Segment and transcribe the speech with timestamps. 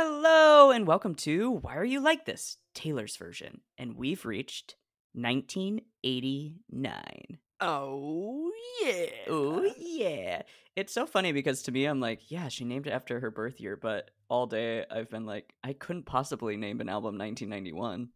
[0.00, 2.58] Hello and welcome to Why Are You Like This?
[2.72, 3.62] Taylor's version.
[3.76, 4.76] And we've reached
[5.14, 7.38] 1989.
[7.60, 9.06] Oh yeah.
[9.28, 10.42] Oh, yeah.
[10.76, 13.60] It's so funny because to me, I'm like, yeah, she named it after her birth
[13.60, 18.10] year, but all day I've been like, I couldn't possibly name an album 1991.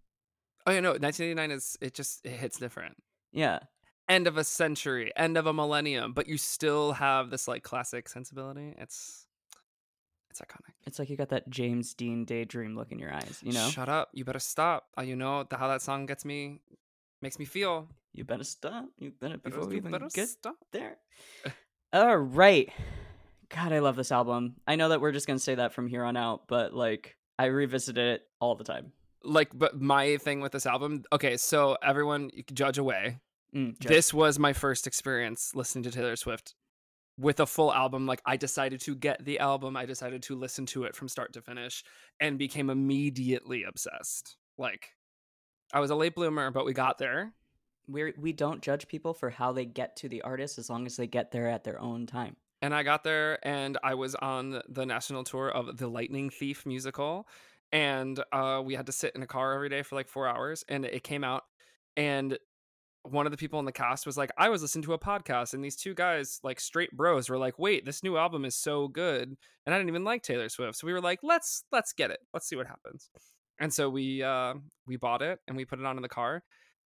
[0.64, 2.94] Oh yeah, no, 1989 is it just it hits different.
[3.32, 3.58] Yeah.
[4.08, 8.08] End of a century, end of a millennium, but you still have this like classic
[8.08, 8.72] sensibility.
[8.78, 9.21] It's
[10.32, 10.72] it's iconic.
[10.86, 13.68] It's like you got that James Dean daydream look in your eyes, you know?
[13.68, 14.08] Shut up.
[14.14, 14.86] You better stop.
[14.98, 16.60] Uh, you know the, how that song gets me
[17.20, 17.88] makes me feel.
[18.14, 18.86] You better stop.
[18.98, 20.56] You better, before we you even better get stop.
[20.72, 20.96] there.
[21.92, 22.70] All right.
[23.50, 24.56] God, I love this album.
[24.66, 27.16] I know that we're just going to say that from here on out, but like,
[27.38, 28.92] I revisit it all the time.
[29.24, 33.20] Like but my thing with this album, okay, so everyone you can judge away.
[33.54, 33.88] Mm, judge.
[33.88, 36.54] This was my first experience listening to Taylor Swift
[37.18, 38.06] with a full album.
[38.06, 41.32] Like I decided to get the album, I decided to listen to it from start
[41.34, 41.84] to finish
[42.20, 44.36] and became immediately obsessed.
[44.58, 44.88] Like
[45.72, 47.32] I was a late bloomer, but we got there.
[47.88, 50.96] we we don't judge people for how they get to the artist as long as
[50.96, 52.36] they get there at their own time.
[52.62, 56.64] And I got there and I was on the national tour of the Lightning Thief
[56.64, 57.26] musical.
[57.72, 60.64] And uh, we had to sit in a car every day for like four hours.
[60.68, 61.42] And it came out.
[61.96, 62.38] And
[63.04, 65.54] one of the people in the cast was like, I was listening to a podcast.
[65.54, 68.88] And these two guys, like straight bros, were like, wait, this new album is so
[68.88, 69.36] good.
[69.66, 70.76] And I didn't even like Taylor Swift.
[70.78, 72.20] So we were like, let's let's get it.
[72.32, 73.10] Let's see what happens.
[73.58, 74.54] And so we uh,
[74.86, 76.42] we bought it and we put it on in the car.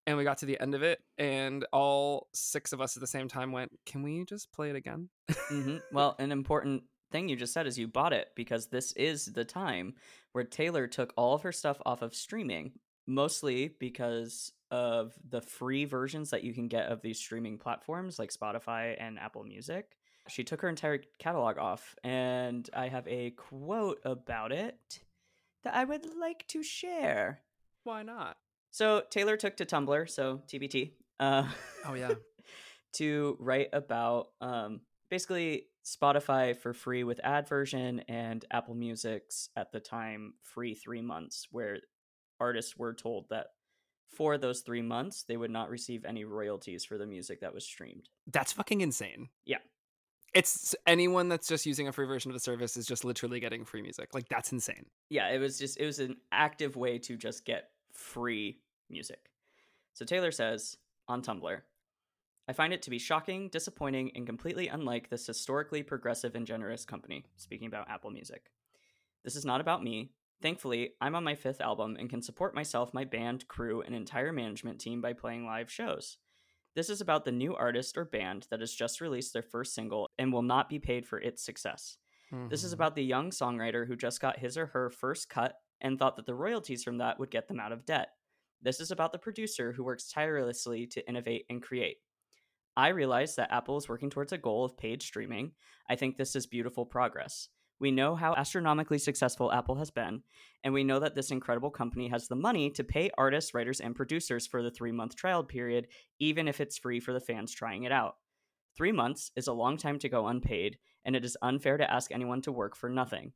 [0.09, 3.09] And we got to the end of it, and all six of us at the
[3.09, 5.09] same time went, "Can we just play it again?"
[5.49, 9.26] hmm Well, an important thing you just said is you bought it because this is
[9.26, 9.94] the time
[10.31, 12.75] where Taylor took all of her stuff off of streaming,
[13.09, 18.32] mostly because of the free versions that you can get of these streaming platforms like
[18.32, 19.97] Spotify and Apple Music.
[20.28, 25.00] She took her entire catalog off, and I have a quote about it
[25.62, 27.43] that I would like to share.
[27.84, 28.37] Why not?
[28.72, 30.93] So Taylor took to Tumblr, so TBT.
[31.21, 31.49] Uh,
[31.84, 32.15] Oh yeah.
[32.94, 39.71] to write about um, basically Spotify for free with ad version and Apple Music's at
[39.71, 41.78] the time free three months, where
[42.41, 43.49] artists were told that
[44.09, 47.65] for those three months they would not receive any royalties for the music that was
[47.65, 48.09] streamed.
[48.27, 49.28] That's fucking insane.
[49.44, 49.59] Yeah.
[50.34, 53.65] It's anyone that's just using a free version of the service is just literally getting
[53.65, 54.11] free music.
[54.12, 54.87] Like that's insane.
[55.09, 58.59] Yeah, it was just it was an active way to just get free
[58.91, 59.31] music.
[59.94, 60.77] So Taylor says
[61.09, 61.61] on Tumblr,
[62.49, 66.85] I find it to be shocking, disappointing, and completely unlike this historically progressive and generous
[66.85, 68.50] company, speaking about Apple Music.
[69.25, 70.12] This is not about me.
[70.43, 74.33] Thankfully, I'm on my fifth album and can support myself, my band, crew, and entire
[74.33, 76.19] management team by playing live shows.
[76.75, 80.11] This is about the new artist or band that has just released their first single
[80.19, 81.99] and will not be paid for its success.
[82.49, 82.75] This is Mhm.
[82.75, 86.27] about the young songwriter who just got his or her first cut and thought that
[86.27, 88.17] the royalties from that would get them out of debt.
[88.61, 92.03] This is about the producer who works tirelessly to innovate and create.
[92.77, 95.55] I realize that Apple is working towards a goal of paid streaming.
[95.88, 97.49] I think this is beautiful progress.
[97.78, 100.23] We know how astronomically successful Apple has been,
[100.64, 103.94] and we know that this incredible company has the money to pay artists, writers, and
[103.94, 105.88] producers for the three month trial period,
[106.19, 108.17] even if it's free for the fans trying it out.
[108.76, 112.11] Three months is a long time to go unpaid, and it is unfair to ask
[112.11, 113.32] anyone to work for nothing.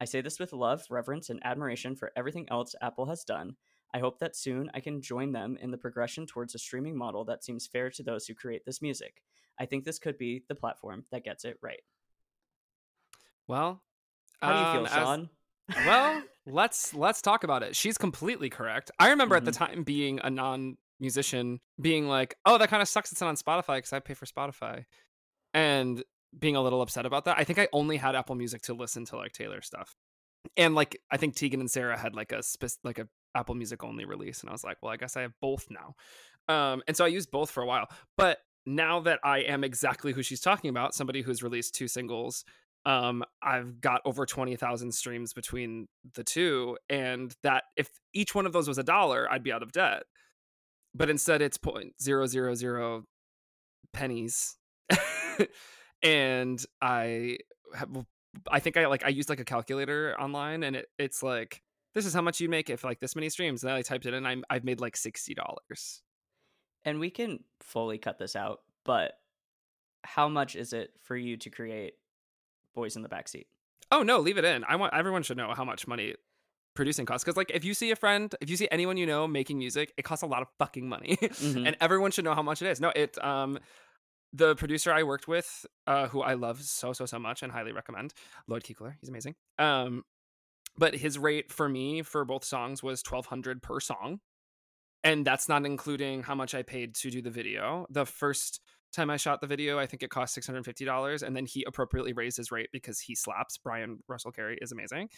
[0.00, 3.56] I say this with love, reverence, and admiration for everything else Apple has done.
[3.94, 7.24] I hope that soon I can join them in the progression towards a streaming model
[7.26, 9.22] that seems fair to those who create this music.
[9.58, 11.80] I think this could be the platform that gets it right.
[13.48, 13.82] Well,
[14.40, 15.30] How do you um, feel, as- Sean?
[15.86, 17.76] well, let's let's talk about it.
[17.76, 18.90] She's completely correct.
[18.98, 19.64] I remember at the Mm-hmm.
[19.74, 23.12] time being a non-musician, being like, "Oh, that kind of sucks.
[23.12, 24.84] It's not on Spotify because I pay for Spotify,"
[25.52, 26.02] and
[26.38, 27.38] being a little upset about that.
[27.38, 29.94] I think I only had Apple Music to listen to like Taylor stuff,
[30.56, 33.82] and like I think Tegan and Sara had like a spec- like a Apple Music
[33.84, 35.94] only release, and I was like, "Well, I guess I have both now,"
[36.54, 37.88] um, and so I used both for a while.
[38.16, 42.44] But now that I am exactly who she's talking about, somebody who's released two singles
[42.86, 48.52] um i've got over 20,000 streams between the two and that if each one of
[48.52, 50.02] those was a dollar i'd be out of debt.
[50.94, 53.04] But instead it's point zero zero zero
[53.92, 54.56] pennies.
[56.02, 57.38] And i
[57.74, 57.88] have,
[58.50, 61.62] i think i like i used like a calculator online and it, it's like
[61.94, 64.12] this is how much you make if like this many streams and i typed it
[64.12, 65.34] in I'm, i've made like $60
[66.84, 69.12] And we can fully cut this out, but
[70.02, 71.94] how much is it for you to create
[72.74, 73.44] Boys in the Backseat?
[73.90, 74.64] Oh no, leave it in.
[74.64, 76.14] I want everyone should know how much money
[76.74, 79.28] producing costs because like if you see a friend, if you see anyone you know
[79.28, 81.66] making music, it costs a lot of fucking money, Mhm.
[81.66, 82.80] and everyone should know how much it is.
[82.80, 83.58] No, it um
[84.32, 87.70] the producer I worked with, uh, who I love so so so much and highly
[87.72, 88.12] recommend,
[88.48, 89.36] Lloyd Kiekler, he's amazing.
[89.58, 90.02] Um,
[90.76, 94.18] but his rate for me for both songs was twelve hundred per song,
[95.04, 97.86] and that's not including how much I paid to do the video.
[97.90, 98.60] The first
[98.94, 101.46] time I shot the video, I think it cost six hundred fifty dollars, and then
[101.46, 103.58] he appropriately raised his rate because he slaps.
[103.58, 105.08] Brian Russell Carey is amazing.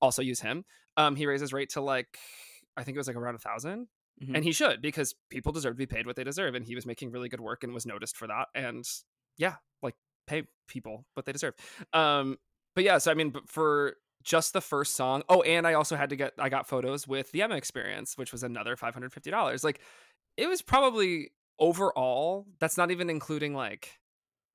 [0.00, 0.64] Also use him.
[0.96, 2.18] Um, he raised his rate to like
[2.76, 3.88] I think it was like around a 1000
[4.22, 4.34] Mhm.
[4.34, 6.86] and he should because people deserve to be paid what they deserve, and he was
[6.86, 8.48] making really good work and was noticed for that.
[8.54, 8.82] And
[9.36, 9.94] yeah, like
[10.26, 11.52] pay people what they deserve.
[11.92, 12.38] Um,
[12.74, 15.22] but yeah, so I mean, for just the first song.
[15.28, 18.32] Oh, and I also had to get I got photos with the Emma Experience, which
[18.32, 19.62] was another five hundred fifty dollars.
[19.62, 19.80] Like
[20.38, 22.46] it was probably overall.
[22.60, 23.98] That's not even including like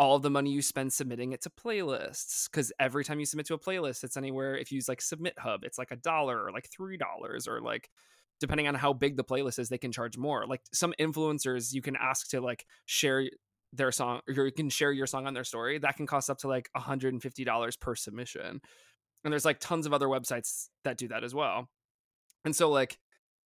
[0.02, 3.54] all the money you spend submitting it to playlists because every time you submit to
[3.54, 6.52] a playlist it's anywhere if you use like submit hub it's like a dollar or
[6.52, 7.88] like three dollars or like
[8.40, 11.84] depending on how big the playlist is they can charge more like some influencers you
[11.84, 13.30] can ask to like share
[13.74, 16.40] their song or you can share your song on their story that can cost up
[16.40, 18.60] to like $150 per submission
[19.24, 21.70] and there's like tons of other websites that do that as well
[22.44, 22.98] and so like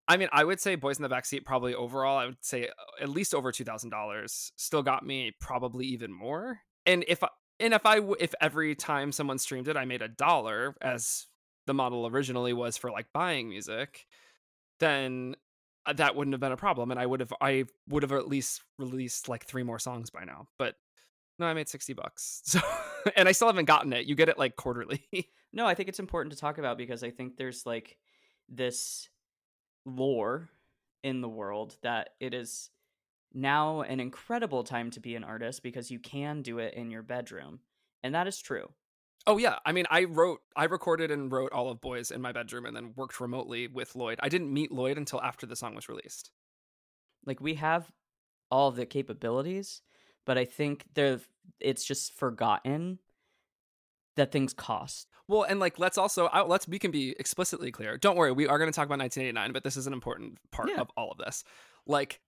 [0.07, 3.03] I mean, I would say Boys in the Backseat probably overall, I would say uh,
[3.03, 4.51] at least over two thousand dollars.
[4.57, 6.59] Still got me probably even more.
[6.85, 7.23] And if
[7.59, 11.27] and if I if every time someone streamed it, I made a dollar, as
[11.65, 14.05] the model originally was for like buying music,
[14.79, 15.35] then
[15.85, 18.27] uh, that wouldn't have been a problem, and I would have I would have at
[18.27, 20.47] least released like three more songs by now.
[20.59, 20.75] But
[21.39, 22.59] no, I made sixty bucks, so
[23.15, 24.05] and I still haven't gotten it.
[24.05, 25.07] You get it like quarterly.
[25.55, 27.95] No, I think it's important to talk about because I think there's like
[28.49, 29.07] this
[29.85, 30.49] lore
[31.03, 32.69] in the world that it is
[33.33, 37.01] now an incredible time to be an artist because you can do it in your
[37.01, 37.59] bedroom.
[38.03, 38.69] And that is true.
[39.25, 42.33] Oh yeah, I mean, I wrote, I recorded and wrote all of Boys in my
[42.33, 44.19] bedroom, and then worked remotely with Lloyd.
[44.21, 46.31] I didn't meet Lloyd until after the song was released.
[47.25, 47.89] Like we have
[48.51, 49.81] all the capabilities,
[50.25, 51.19] but I think there
[51.61, 52.99] it's just forgotten
[54.17, 55.07] that things cost.
[55.27, 57.97] Well, and like, let's also, I- let's we can be explicitly clear.
[57.97, 60.69] Don't worry, we are going to talk about 1989, but this is an important part
[60.69, 60.81] Yeah.
[60.81, 61.43] of all of this.
[61.87, 62.19] Like,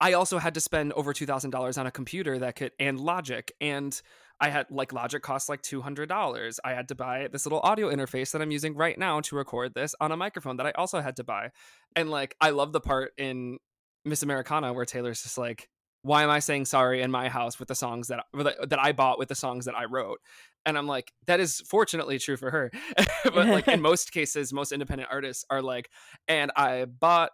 [0.00, 2.98] I also had to spend over two thousand dollars on a computer that could and
[2.98, 3.98] Logic, and
[4.40, 6.58] I had like Logic costs like two hundred dollars.
[6.64, 9.72] I had to buy this little audio interface that I'm using right now to record
[9.74, 11.50] this on a microphone that I also had to buy.
[11.94, 13.58] And like, I love the part in
[14.04, 15.68] Miss Americana where Taylor's just like,
[16.02, 19.18] "Why am I saying sorry in my house with the songs that that I bought
[19.20, 20.18] with the songs that I wrote?"
[20.66, 22.70] And I'm like, that is fortunately true for her.
[23.24, 25.90] but like in most cases, most independent artists are like,
[26.28, 27.30] and I bought.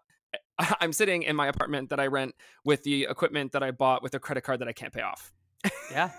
[0.81, 2.35] I'm sitting in my apartment that I rent
[2.65, 5.33] with the equipment that I bought with a credit card that I can't pay off.
[5.91, 6.11] Yeah.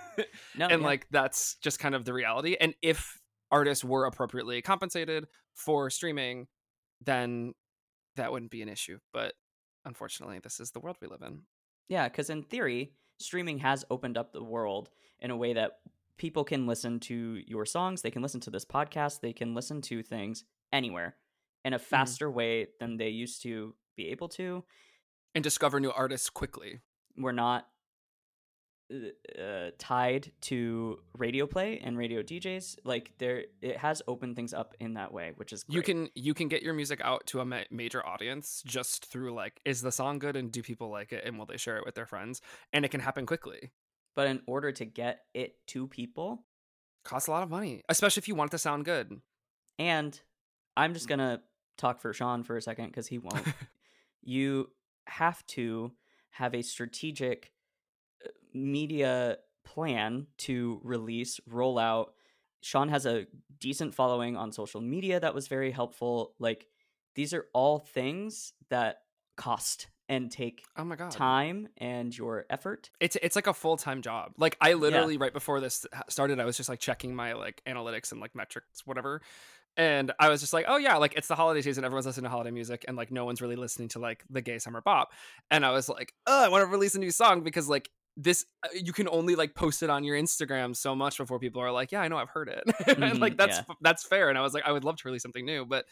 [0.57, 0.87] No, and yeah.
[0.87, 2.57] like that's just kind of the reality.
[2.59, 3.19] And if
[3.51, 6.47] artists were appropriately compensated for streaming,
[7.03, 7.53] then
[8.15, 8.99] that wouldn't be an issue.
[9.13, 9.33] But
[9.85, 11.41] unfortunately, this is the world we live in.
[11.87, 14.89] Yeah, because in theory, streaming has opened up the world
[15.19, 15.73] in a way that
[16.21, 19.81] people can listen to your songs, they can listen to this podcast, they can listen
[19.81, 21.15] to things anywhere
[21.65, 24.63] in a faster way than they used to be able to.
[25.33, 26.79] And discover new artists quickly.
[27.17, 27.65] We're not
[28.93, 32.77] uh, tied to radio play and radio DJs.
[32.83, 35.75] Like there, it has opened things up in that way, which is great.
[35.75, 39.33] You can you can get your music out to a ma- major audience just through
[39.33, 41.85] like is the song good and do people like it and will they share it
[41.85, 42.41] with their friends
[42.73, 43.71] and it can happen quickly.
[44.15, 46.45] But in order to get it to people,
[47.03, 49.19] Costs a lot of money, especially if you want it to sound good.
[49.79, 50.19] and
[50.77, 51.41] I'm just gonna
[51.77, 53.47] talk for Sean for a second because he won't.
[54.21, 54.69] you
[55.07, 55.91] have to
[56.29, 57.51] have a strategic
[58.23, 62.13] uh, media plan to release, roll out.
[62.61, 63.25] Sean has a
[63.59, 66.35] decent following on social media that was very helpful.
[66.39, 66.67] Like
[67.15, 69.01] these are all things that
[69.37, 71.11] cost and take Oh my god.
[71.11, 72.89] time and your effort.
[72.99, 74.33] It's it's like a full-time job.
[74.37, 78.11] Like I literally right before this started I was just like checking my like analytics
[78.11, 79.21] and like metrics whatever.
[79.77, 82.29] And I was just like, "Oh yeah, like it's the holiday season, everyone's listening to
[82.29, 85.13] holiday music and like no one's really listening to like the gay summer bop."
[85.49, 88.43] And I was like, "Oh, I want to release a new song because like this
[88.63, 91.71] uh, you can only like post it on your Instagram so much before people are
[91.71, 93.75] like, "Yeah, I know I've heard it." and Mhm, like that's yeah.
[93.79, 95.85] that's fair and I was like, "I would love to release something new, but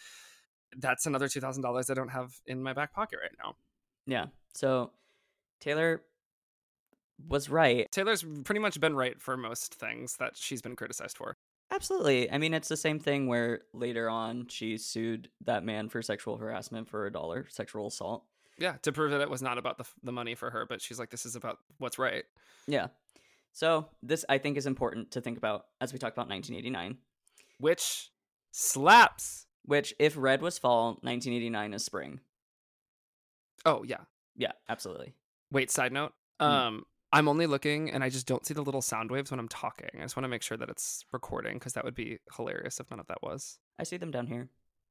[0.77, 3.55] that's another $2000 I don't have in my back pocket right now."
[4.09, 4.25] Yeah.
[4.53, 4.91] So
[5.59, 6.01] Taylor
[7.27, 7.89] was right.
[7.91, 11.37] Taylor's pretty much been right for most things that she's been criticized for.
[11.71, 12.31] Absolutely.
[12.31, 16.37] I mean, it's the same thing where later on she sued that man for sexual
[16.37, 18.23] harassment for a dollar, sexual assault.
[18.57, 20.99] Yeah, to prove that it was not about the the money for her, but she's
[20.99, 22.23] like, this is about what's right.
[22.67, 22.87] Yeah.
[23.53, 26.97] So this I think is important to think about as we talk about 1989.
[27.59, 28.09] Which
[28.51, 29.45] slaps.
[29.65, 32.21] Which, if red was fall, 1989 is spring.
[33.65, 34.01] Oh yeah.
[34.35, 35.13] Yeah, absolutely.
[35.51, 35.69] Wait.
[35.71, 36.13] Side note.
[36.39, 36.45] Hmm.
[36.45, 39.47] Um, I'm only looking, and I just don't see the little sound waves when I'm
[39.47, 39.89] talking.
[39.97, 42.89] I just want to make sure that it's recording because that would be hilarious if
[42.91, 43.57] none of that was.
[43.79, 44.47] I see them down here.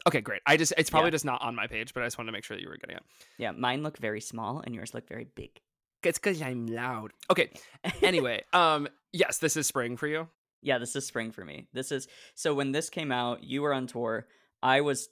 [0.06, 0.42] Okay, great.
[0.46, 1.12] I just it's probably Yeah.
[1.12, 2.76] just not on my page, but I just wanted to make sure that you were
[2.76, 3.02] getting it.
[3.38, 5.60] Yeah, mine look very small and yours look very big.
[6.02, 7.12] It's because I'm loud.
[7.30, 7.50] Okay.
[8.02, 10.28] Anyway, um, yes, this is spring for you.
[10.60, 11.68] Yeah, this is spring for me.
[11.72, 14.26] This is so when this came out, you were on tour.
[14.62, 15.08] I was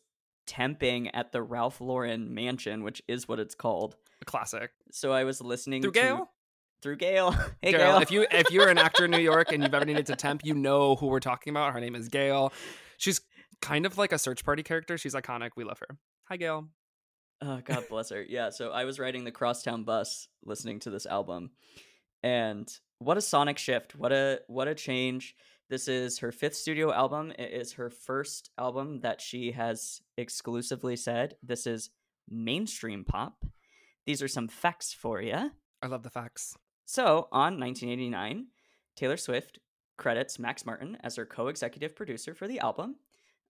[0.46, 3.96] temping at the Ralph Lauren mansion, which is what it's called.
[4.22, 4.70] A classic.
[4.92, 6.30] So I was listening Through to Gail.
[6.82, 7.32] through Gail.
[7.62, 7.98] hey Gail, Gail.
[7.98, 10.42] if you if you're an actor in New York and you've ever needed to temp,
[10.44, 11.72] you know who we're talking about.
[11.72, 12.52] Her name is Gail.
[12.98, 13.20] She's
[13.60, 14.96] kind of like a search party character.
[14.96, 15.50] She's iconic.
[15.56, 15.96] We love her.
[16.28, 16.68] Hi, Gail.
[17.42, 18.22] Oh, God bless her.
[18.22, 21.50] Yeah, so I was riding the crosstown bus listening to this album.
[22.22, 22.66] And
[22.98, 23.94] what a sonic shift.
[23.94, 25.34] What a what a change.
[25.68, 27.32] This is her fifth studio album.
[27.36, 31.90] It is her first album that she has exclusively said this is
[32.28, 33.44] mainstream pop.
[34.04, 35.50] These are some facts for you.
[35.82, 36.56] I love the facts.
[36.84, 38.46] So, on 1989,
[38.94, 39.58] Taylor Swift
[39.96, 42.96] credits Max Martin as her co executive producer for the album,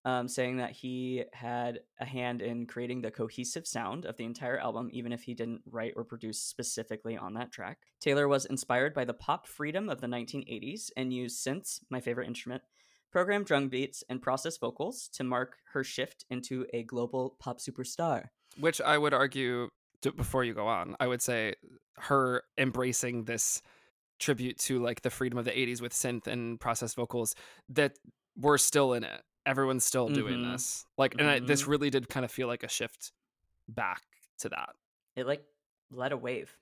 [0.07, 4.57] um, saying that he had a hand in creating the cohesive sound of the entire
[4.57, 7.79] album, even if he didn't write or produce specifically on that track.
[8.01, 12.29] Taylor was inspired by the pop freedom of the 1980s and used synths, my favorite
[12.29, 12.63] instrument,
[13.11, 18.29] programmed drum beats, and processed vocals to mark her shift into a global pop superstar.
[18.61, 19.71] Which I would argue
[20.17, 21.55] before you go on, I would say
[21.99, 23.61] her embracing this
[24.21, 27.35] tribute to like the freedom of the 80s with synth and processed vocals
[27.71, 27.99] that
[28.37, 29.23] we're still in it.
[29.47, 30.53] Everyone's still doing Mhm.
[30.53, 30.85] this.
[30.99, 31.69] Like and I, this Mhm.
[31.69, 33.13] really did kind of feel like a shift
[33.69, 34.03] back
[34.41, 34.75] to that.
[35.15, 35.45] It like
[35.91, 36.57] led a wave.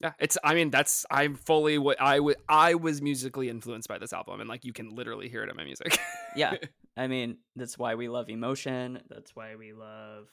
[0.00, 0.36] Yeah, it's.
[0.44, 1.06] I mean, that's.
[1.10, 2.36] I'm fully what I would.
[2.50, 5.56] I was musically influenced by this album, and like you can literally hear it in
[5.56, 5.98] my music.
[6.36, 6.54] Yeah.
[6.98, 9.00] I mean, that's why we love Emotion.
[9.08, 10.28] That's why we love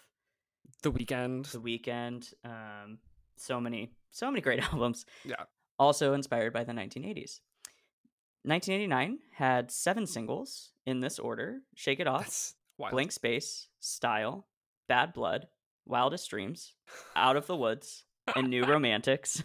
[0.82, 1.50] the Weeknd.
[1.52, 2.34] The Weeknd.
[2.44, 3.00] Um,
[3.38, 5.06] so many, so many great albums.
[5.24, 5.46] Yeah.
[5.80, 7.40] Also inspired by the 1980s.
[8.46, 14.48] 1989 had seven singles in this order: "Shake It Off," "Blank Space," "Style,"
[14.86, 15.48] "Bad Blood,"
[15.86, 16.74] "Wildest Dreams,"
[17.16, 18.04] "Out of the Woods,"
[18.36, 19.44] and "New Romantics."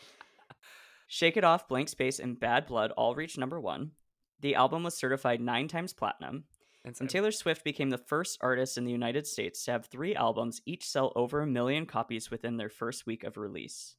[1.06, 3.92] Shake It Off, Blank Space, and Bad Blood all reached number one.
[4.40, 6.44] The album was certified nine times platinum,
[6.84, 10.62] and Taylor Swift became the first artist in the United States to have three albums
[10.64, 13.96] each sell over a million copies within their first week of release.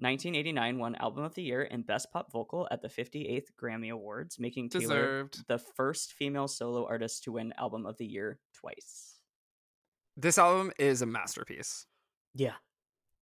[0.00, 4.38] 1989 won Album of the Year and Best Pop Vocal at the 58th Grammy Awards,
[4.38, 5.44] making Taylor Deserved.
[5.48, 9.16] the first female solo artist to win Album of the Year twice.
[10.16, 11.86] This album is a masterpiece.
[12.34, 12.54] Yeah,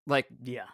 [0.07, 0.67] Like yeah.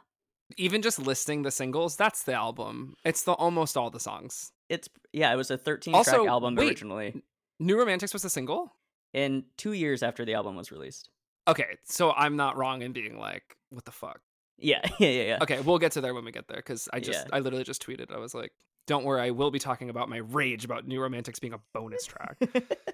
[0.56, 2.94] even just listing the singles, that's the album.
[3.04, 4.52] It's the almost all the songs.
[4.68, 6.68] It's yeah, it was a 13 track album wait.
[6.68, 7.23] originally.
[7.61, 8.75] New Romantics was a single.
[9.12, 11.08] In two years after the album was released.
[11.46, 14.20] Okay, so I'm not wrong in being like, what the fuck?
[14.58, 15.38] Yeah, yeah, yeah, yeah.
[15.42, 17.37] Okay, we'll get to there when we get there because I just, Yeah.
[17.37, 18.12] I literally just tweeted.
[18.12, 18.52] I was like,
[18.87, 22.04] don't worry, I will be talking about my rage about New Romantics being a bonus
[22.04, 22.37] track.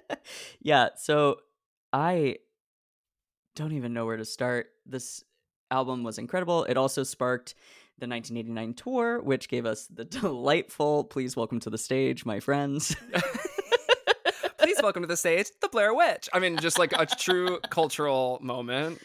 [0.61, 1.37] yeah, so
[1.91, 2.37] I
[3.55, 4.67] don't even know where to start.
[4.85, 5.23] This
[5.69, 6.63] album was incredible.
[6.63, 7.55] It also sparked
[7.99, 12.95] the 1989 tour, which gave us the delightful "Please welcome to the stage, my friends."
[14.57, 16.29] Please welcome to the stage, the Blair Witch.
[16.33, 19.01] I mean, just like a true cultural moment.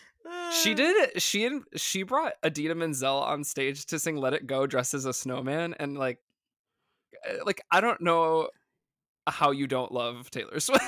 [0.52, 1.20] She did.
[1.20, 5.04] She and she brought Idina Menzel on stage to sing "Let It Go" dressed as
[5.04, 6.18] a snowman, and like,
[7.24, 8.48] eh, like I don't know
[9.26, 10.84] how you don't love Taylor Swift.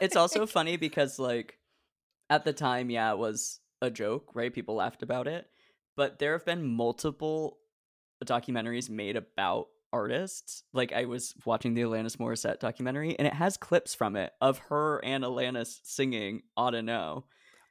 [0.00, 1.58] it's also funny because like
[2.28, 4.52] at the time, yeah, it was a joke, right?
[4.52, 5.48] People laughed about it,
[5.96, 7.58] but there have been multiple
[8.24, 10.62] documentaries made about artists.
[10.72, 14.58] Like I was watching the Alanis Morissette documentary, and it has clips from it of
[14.68, 17.24] her and Alanis singing "Oughta Know."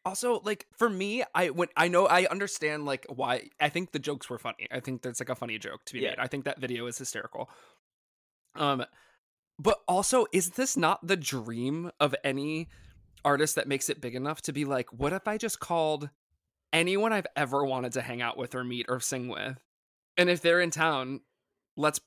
[0.09, 3.99] Also like for me i when i know i understand like why i think the
[3.99, 6.09] jokes were funny i think that's like a funny joke to be Yeah.
[6.09, 7.49] made i think that video is hysterical
[8.55, 8.83] um
[9.59, 12.67] but also is this not the dream of any
[13.23, 16.09] artist that makes it big enough to be like what if i just called
[16.73, 19.57] anyone i've ever wanted to hang out with or meet or sing with
[20.17, 21.21] and if they're in town
[21.77, 21.99] let's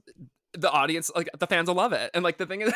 [0.55, 2.73] the audience like the fans will love it and like the thing is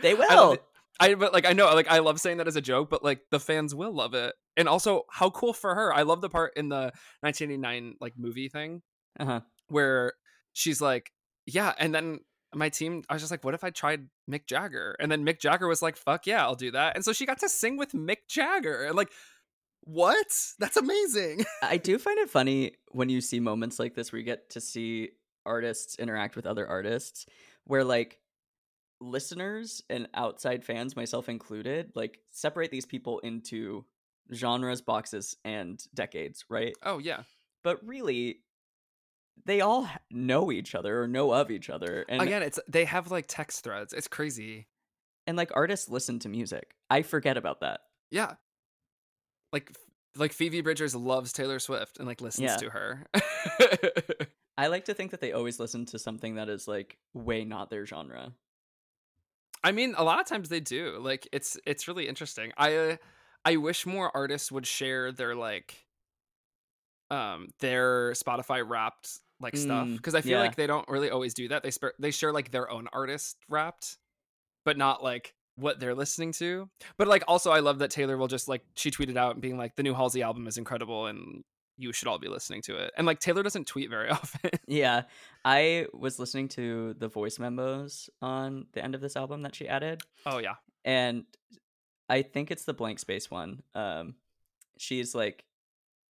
[0.00, 0.56] They will.
[1.00, 3.22] I but like I know like I love saying that as a joke, but like
[3.30, 4.34] the fans will love it.
[4.56, 5.92] And also how cool for her.
[5.92, 6.92] I love the part in the
[7.22, 8.82] 1989 like movie thing
[9.18, 9.40] Uh huh.
[9.68, 10.12] where
[10.52, 11.10] she's like,
[11.46, 12.20] yeah, and then
[12.54, 14.96] my team I was just like, what if I tried Mick Jagger?
[15.00, 16.96] And then Mick Jagger was like, fuck yeah, I'll do that.
[16.96, 18.84] And so she got to sing with Mick Jagger.
[18.84, 19.10] And like
[19.84, 20.26] what?
[20.58, 21.46] That's amazing.
[21.62, 24.60] I do find it funny when you see moments like this where you get to
[24.60, 25.10] see
[25.46, 27.24] artists interact with other artists,
[27.64, 28.18] where like
[29.00, 33.84] listeners and outside fans, myself included, like separate these people into
[34.32, 36.74] genres, boxes, and decades, right?
[36.82, 37.22] Oh yeah.
[37.62, 38.40] But really,
[39.46, 43.10] they all know each other or know of each other, and Again, it's they have
[43.10, 43.92] like text threads.
[43.92, 44.66] It's crazy.
[45.26, 46.74] and like artists listen to music.
[46.88, 47.80] I forget about that.
[48.10, 48.34] Yeah.
[49.52, 49.76] Like
[50.16, 52.56] like Phoebe Bridgers loves Taylor Swift and like listens Yeah.
[52.56, 53.06] to her.
[54.58, 57.70] I like to think that they always listen to something that is like way not
[57.70, 58.32] their genre.
[59.62, 60.98] I mean, a lot of times they do.
[61.00, 62.52] Like it's it's really interesting.
[62.56, 62.96] I uh,
[63.44, 65.86] I wish more artists would share their like
[67.10, 70.40] um their Spotify wrapped like stuff Mm, because I feel yeah.
[70.40, 71.62] like they don't really always do that.
[71.62, 73.96] They sp- they share like their own artist wrapped,
[74.64, 76.68] but not like what they're listening to.
[76.98, 79.56] But like also I love that Taylor will just like she tweeted out and being
[79.56, 81.42] like the new Halsey album is incredible and
[81.80, 82.92] you should all be listening to it.
[82.96, 84.50] And like Taylor doesn't tweet very often.
[84.66, 85.02] Yeah,
[85.44, 89.66] I was listening to the voice memos on the end of this album that she
[89.66, 90.54] added, oh yeah.
[90.84, 91.24] and
[92.08, 93.62] I think it's the blank space one.
[93.74, 94.16] Um,
[94.78, 95.44] she's like,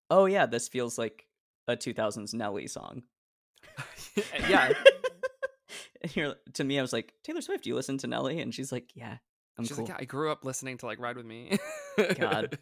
[0.09, 1.27] "Oh yeah, this feels like
[1.67, 3.03] a 2000s Nelly song."
[4.49, 4.71] yeah.
[6.01, 8.71] and you're, to me, I was like, "Taylor Swift, you listen to Nelly?" And she's
[8.71, 9.17] like, "Yeah,
[9.57, 11.57] I'm She's cool." like, yeah, I grew up listening to like Ride with Me.
[12.15, 12.57] God.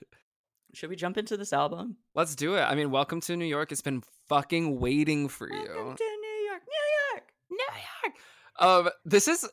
[0.77, 1.97] Should we jump into this album?
[2.13, 2.61] Let's do it.
[2.61, 3.71] I mean, welcome to New York.
[3.71, 5.57] It's been fucking waiting for you.
[5.57, 7.23] Welcome to New York, New York.
[7.49, 7.57] New
[8.03, 8.15] York.
[8.59, 9.49] Um, this is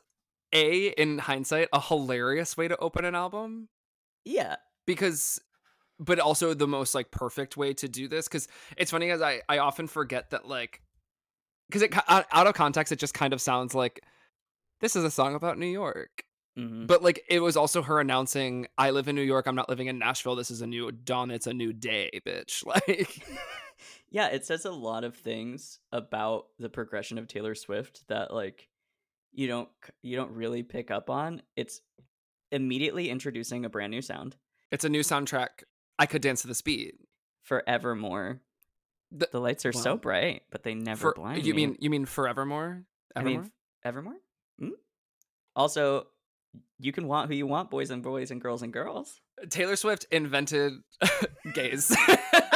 [0.53, 3.69] a in hindsight a hilarious way to open an album
[4.23, 5.41] Yeah, because,
[5.97, 9.41] but also the most like perfect way to do this because it's funny as I
[9.49, 10.83] I often forget that like
[11.69, 13.99] because it out of context it just kind of sounds like
[14.79, 16.23] this is a song about New York.
[16.55, 19.45] Hmm But like it was also her announcing, "I live in New York.
[19.47, 20.35] I'm not living in Nashville.
[20.35, 21.31] This is a new dawn.
[21.31, 23.25] It's a new day, bitch." Like,
[24.09, 28.69] yeah, it says a lot of things about the progression of Taylor Swift that like
[29.33, 29.69] you don't
[30.01, 31.41] you don't really pick up on.
[31.55, 31.81] It's
[32.51, 34.35] immediately introducing a brand new sound,
[34.71, 35.63] it's a new soundtrack.
[35.99, 36.95] I could dance to this beat.
[37.43, 38.41] Forevermore.
[39.11, 41.67] The- The lights are so bright, but they never For, blind you me.
[41.67, 42.83] mean you mean forevermore?
[43.15, 43.41] I Evermore?
[43.41, 43.51] mean,
[43.83, 44.15] Evermore.
[44.59, 44.69] Hmm?
[45.55, 46.07] Also,
[46.79, 49.21] you can want who you want, boys and boys and girls and girls.
[49.49, 50.73] Taylor Swift invented
[51.53, 51.95] gays.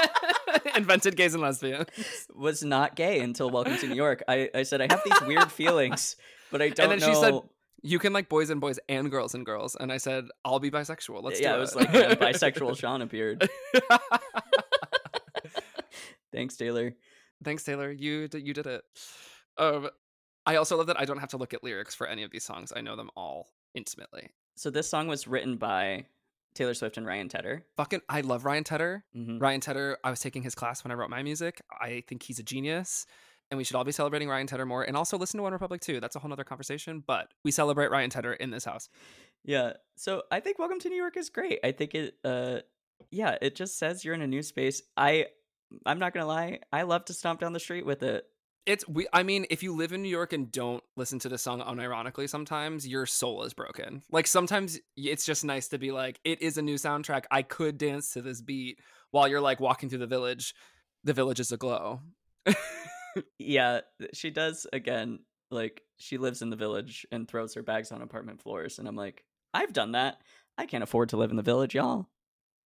[0.75, 1.87] invented gays and lesbians.
[2.33, 4.23] Was not gay until Welcome to New York.
[4.27, 6.15] I, I said I have these weird feelings,
[6.51, 7.15] but I don't and then know.
[7.15, 7.39] she said,
[7.81, 9.75] You can like boys and boys and girls and girls.
[9.79, 11.23] And I said, I'll be bisexual.
[11.23, 11.61] Let's yeah, do it it.
[11.61, 13.47] was like when bisexual Sean appeared.
[16.31, 16.93] Thanks, Taylor.
[17.43, 17.91] Thanks, Taylor.
[17.91, 18.83] You did, you did it.
[19.57, 19.89] Um,
[20.45, 22.43] I also love that I don't have to look at lyrics for any of these
[22.43, 22.71] songs.
[22.75, 24.29] I know them all intimately.
[24.55, 26.05] So this song was written by
[26.53, 27.63] Taylor Swift and Ryan Tedder.
[27.77, 29.03] Fucking, I love Ryan Tedder.
[29.15, 29.41] Mhm.
[29.41, 31.61] Ryan Tedder, I was taking his class when I wrote my music.
[31.79, 33.05] I think he's a genius.
[33.51, 34.83] And we should all be celebrating Ryan Tedder more.
[34.83, 35.99] And also listen to OneRepublic too.
[35.99, 37.03] That's a whole nother conversation.
[37.05, 38.89] But we celebrate Ryan Tedder in this house.
[39.43, 39.73] Yeah.
[39.95, 41.59] So I think Welcome to New York is great.
[41.63, 42.59] I think it uh
[43.11, 44.81] yeah, it just says you're in a new space.
[44.97, 45.27] I
[45.85, 48.25] I'm not gonna lie, I love to stomp down the street with it.
[48.65, 51.37] It's we I mean, if you live in New York and don't listen to the
[51.37, 54.03] song unironically sometimes, your soul is broken.
[54.11, 57.25] Like sometimes it's just nice to be like, it is a new soundtrack.
[57.31, 58.79] I could dance to this beat
[59.11, 60.53] while you're like walking through the village.
[61.03, 62.01] The village is aglow.
[63.39, 63.81] yeah,
[64.13, 65.19] she does again.
[65.51, 68.95] Like she lives in the village and throws her bags on apartment floors, and I'm
[68.95, 70.21] like, I've done that.
[70.57, 72.07] I can't afford to live in the village, y'all.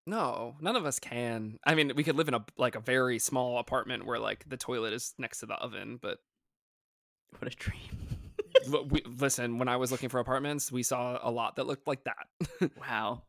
[0.05, 1.57] No, none of us can.
[1.65, 4.57] I mean, we could live in a like a very small apartment where like the
[4.57, 6.19] toilet is next to the oven, but
[7.39, 7.79] What a dream.
[8.89, 12.05] We, listen, when I was looking for apartments, we saw a lot that looked like
[12.05, 12.71] that.
[12.79, 13.23] wow.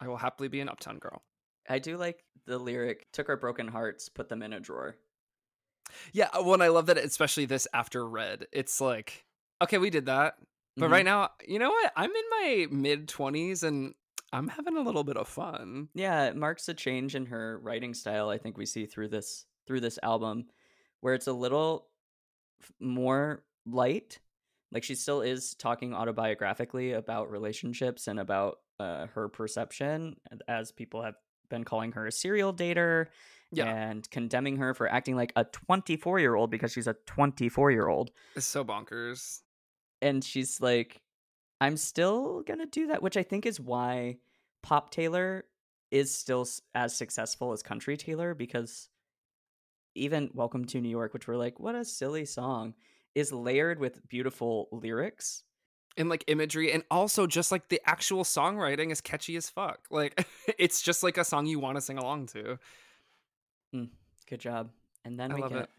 [0.00, 1.22] I will happily be an uptown girl.
[1.68, 4.96] I do like the lyric took our broken hearts, put them in a drawer.
[6.12, 8.46] Yeah, uh, well, I love that, especially this after Red.
[8.52, 9.26] It's like,
[9.60, 10.36] okay, we did that,
[10.78, 10.92] but Mhm.
[10.92, 11.92] right now, you know what?
[11.94, 13.94] I'm in my mid twenties and
[14.34, 15.88] I'm having a little bit of fun.
[15.94, 18.28] Yeah, it marks a change in her writing style.
[18.30, 20.46] I think we see through this through this album,
[21.00, 21.86] where it's a little
[22.60, 24.18] f- more light.
[24.72, 30.16] Like she still is talking autobiographically about relationships and about uh, her perception,
[30.48, 31.14] as people have
[31.48, 33.06] been calling her a serial dater
[33.52, 37.70] Yeah, and condemning her for acting like a 24 year old because she's a 24
[37.70, 38.10] year old.
[38.34, 39.42] it's so bonkers.
[40.02, 41.00] and she's like
[41.64, 44.16] i'm still gonna do that which i think is why
[44.62, 45.44] pop taylor
[45.90, 48.88] is still as successful as country taylor because
[49.94, 52.74] even welcome to new york which we're like what a silly song
[53.14, 55.44] is layered with beautiful lyrics
[55.96, 59.78] And like imagery, and also just like the actual songwriting is catchy as fuck.
[59.90, 60.26] Like,
[60.58, 62.58] it's just like a song you want to sing along to.
[64.28, 64.70] good job
[65.04, 65.70] and then I we get it.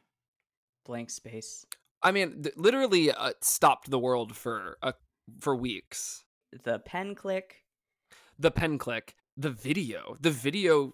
[0.85, 1.65] blank space
[2.03, 4.91] I mean, th- literally uh, stopped the world for uh,
[5.39, 6.23] for weeks.
[6.63, 7.63] the pen click
[8.37, 10.93] the pen click, the video, the video.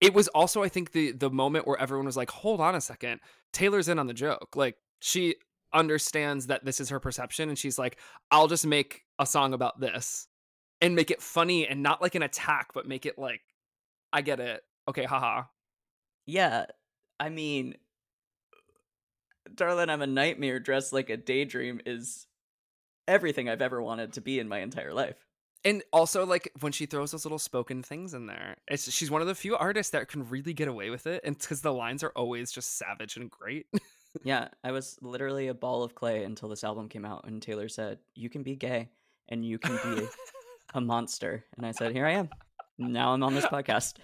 [0.00, 2.80] It was also, I think, the the moment where everyone was like, "Hold on a
[2.80, 3.20] second,
[3.52, 5.36] Taylor's in on the joke." Like she
[5.72, 7.98] understands that this is her perception, and she's like,
[8.30, 10.28] "I'll just make a song about this
[10.80, 13.42] and make it funny and not like an attack, but make it like,
[14.12, 14.62] I get it.
[14.88, 15.44] Okay, haha."
[16.26, 16.66] yeah
[17.18, 17.74] i mean
[19.54, 22.26] darling i'm a nightmare dressed like a daydream is
[23.10, 25.26] everything i've ever wanted to be in my entire life
[25.62, 29.20] And also, like when she throws those little spoken things in there, it's she's one
[29.20, 32.02] of the few artists that can really get away with it, and because the lines
[32.02, 33.66] are always just savage and great.
[34.24, 37.68] Yeah, I was literally a ball of clay until this album came out, and Taylor
[37.68, 38.88] said, "You can be gay
[39.28, 40.06] and you can be
[40.74, 42.28] a monster," and I said, "Here I am.
[42.78, 43.98] Now I'm on this podcast."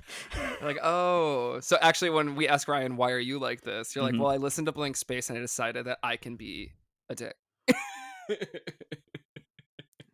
[0.63, 3.95] like, oh, so actually, when we ask Ryan, why are you like this?
[3.97, 4.23] You're like, mm-hmm.
[4.23, 6.73] well, I listened to Blank Space and I decided that I can be
[7.09, 7.35] a dick.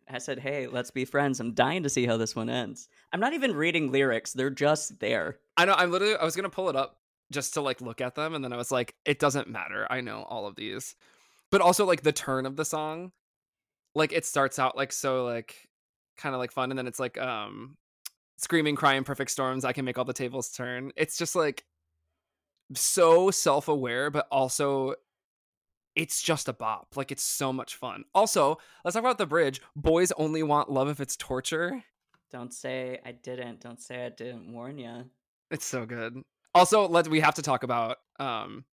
[0.07, 1.39] I said, "Hey, let's be friends.
[1.39, 4.99] I'm dying to see how this one ends." I'm not even reading lyrics; they're just
[4.99, 5.39] there.
[5.57, 5.73] I know.
[5.73, 6.15] I'm literally.
[6.15, 6.99] I was gonna pull it up
[7.31, 9.87] just to like look at them, and then I was like, it doesn't matter.
[9.89, 10.95] I know all of these,
[11.51, 13.11] but also like the turn of the song,
[13.95, 15.69] like it starts out like so like
[16.17, 17.77] kind of like fun, and then it's like um
[18.37, 19.65] screaming, crying, perfect storms.
[19.65, 20.91] I can make all the tables turn.
[20.95, 21.65] It's just like
[22.75, 24.95] so self aware, but also
[25.95, 26.87] it's just a bop.
[26.95, 28.05] Like it's so much fun.
[28.15, 29.61] Also, let's talk about the bridge.
[29.75, 31.83] Boys only want love if it's torture.
[32.31, 33.61] Don't say I didn't.
[33.61, 35.05] Don't say I didn't warn you.
[35.51, 36.21] It's so good.
[36.55, 38.65] Also, let we have to talk about um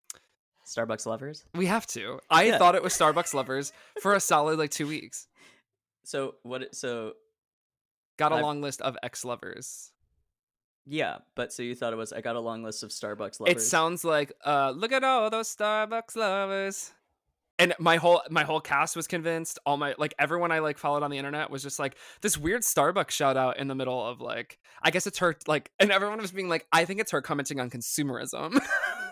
[0.66, 1.44] Starbucks lovers.
[1.56, 2.20] we have to.
[2.30, 2.58] I Yeah.
[2.58, 5.28] thought it was Starbucks lovers for a solid like 2 weeks.
[6.06, 6.74] So what?
[6.76, 7.14] So
[8.18, 9.92] Got a I've- long list of ex lovers.
[10.86, 12.14] yeah, but so you thought it was?
[12.14, 13.56] I got a long list of Starbucks lovers.
[13.56, 16.92] It sounds like uh look at all those Starbucks lovers.
[17.60, 19.60] And my whole my whole cast was convinced.
[19.66, 22.62] All my like everyone I like followed on the internet was just like this weird
[22.62, 26.20] Starbucks shout out in the middle of like I guess it's her like and everyone
[26.20, 28.60] was being like I think it's her commenting on consumerism.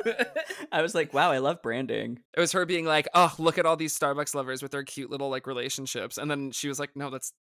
[0.72, 2.20] I was like, wow, I love branding.
[2.36, 5.10] it was her being like, "Oh, look at all these Starbucks lovers with their cute
[5.10, 7.34] little like relationships." And then she was like, "No, that's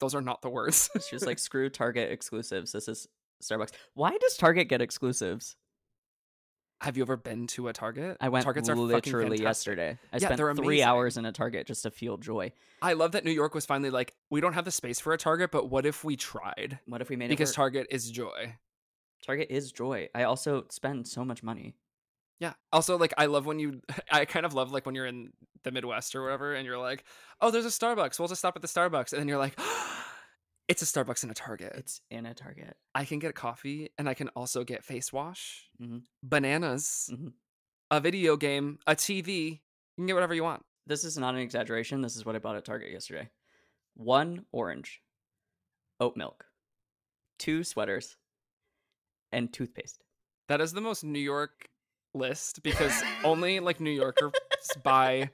[0.00, 2.72] those are not the words." She was like, screw Target exclusives.
[2.72, 3.06] This is
[3.42, 3.70] Starbucks.
[3.94, 5.56] Why does Target get exclusives?
[6.80, 8.16] Have you ever been to a Target?
[8.20, 9.98] I went Targets literally yesterday.
[10.12, 10.82] I Yeah, spent three amazing.
[10.84, 12.52] hours in a Target just to feel joy.
[12.80, 15.18] I love that New York was finally like, we don't have the space for a
[15.18, 16.78] Target, but what if we tried?
[16.86, 17.72] What if we made Because it work?
[17.72, 18.54] Target is joy.
[19.26, 20.08] Target is joy.
[20.14, 21.74] I also spend so much money.
[22.38, 22.52] Yeah.
[22.72, 23.80] Also, like, I love when you,
[24.12, 25.32] I kind of love like when you're in
[25.64, 27.02] the Midwest or whatever, and you're like,
[27.40, 28.20] oh, there's a Starbucks.
[28.20, 29.12] We'll just stop at the Starbucks.
[29.12, 30.04] And then you're like, oh,
[30.68, 31.72] it's a Starbucks and a Target.
[31.76, 32.76] It's in a Target.
[32.94, 36.04] I can get coffee and I can also get face wash, Mhm.
[36.22, 37.32] bananas, Mhm.
[37.90, 39.48] a video game, a TV.
[39.50, 39.58] You
[39.96, 40.64] can get whatever you want.
[40.86, 42.00] This is not an exaggeration.
[42.02, 43.30] This is what I bought at Target yesterday.
[43.94, 45.02] One orange,
[46.00, 46.46] oat milk,
[47.38, 48.16] two sweaters,
[49.32, 50.02] and toothpaste.
[50.48, 51.68] That is the most New York
[52.14, 54.32] list because only like New Yorkers
[54.82, 55.30] buy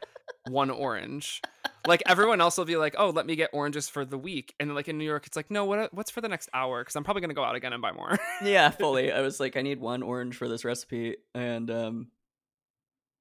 [0.49, 1.41] one orange.
[1.87, 4.75] Like everyone else will be like, "Oh, let me get oranges for the week," and
[4.75, 5.93] like in New York, it's like, "No, what?
[5.93, 8.19] What's for the next hour?" Because I'm probably gonna go out again and buy more.
[8.43, 9.13] yeah, fully.
[9.13, 12.09] I was like, I need one orange for this recipe, and um,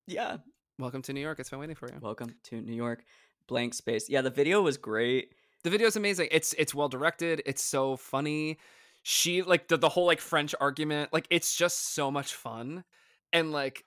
[0.07, 0.37] Yeah.
[0.79, 1.39] Welcome to New York.
[1.39, 1.99] It's been waiting for you.
[2.01, 3.03] Welcome to New York.
[3.47, 4.09] Blank space.
[4.09, 5.33] Yeah, the video was great.
[5.63, 6.29] The video is amazing.
[6.31, 7.41] It's it's well directed.
[7.45, 8.57] It's so funny.
[9.03, 12.85] She like the, the whole like French argument, like it's just so much fun.
[13.33, 13.83] And like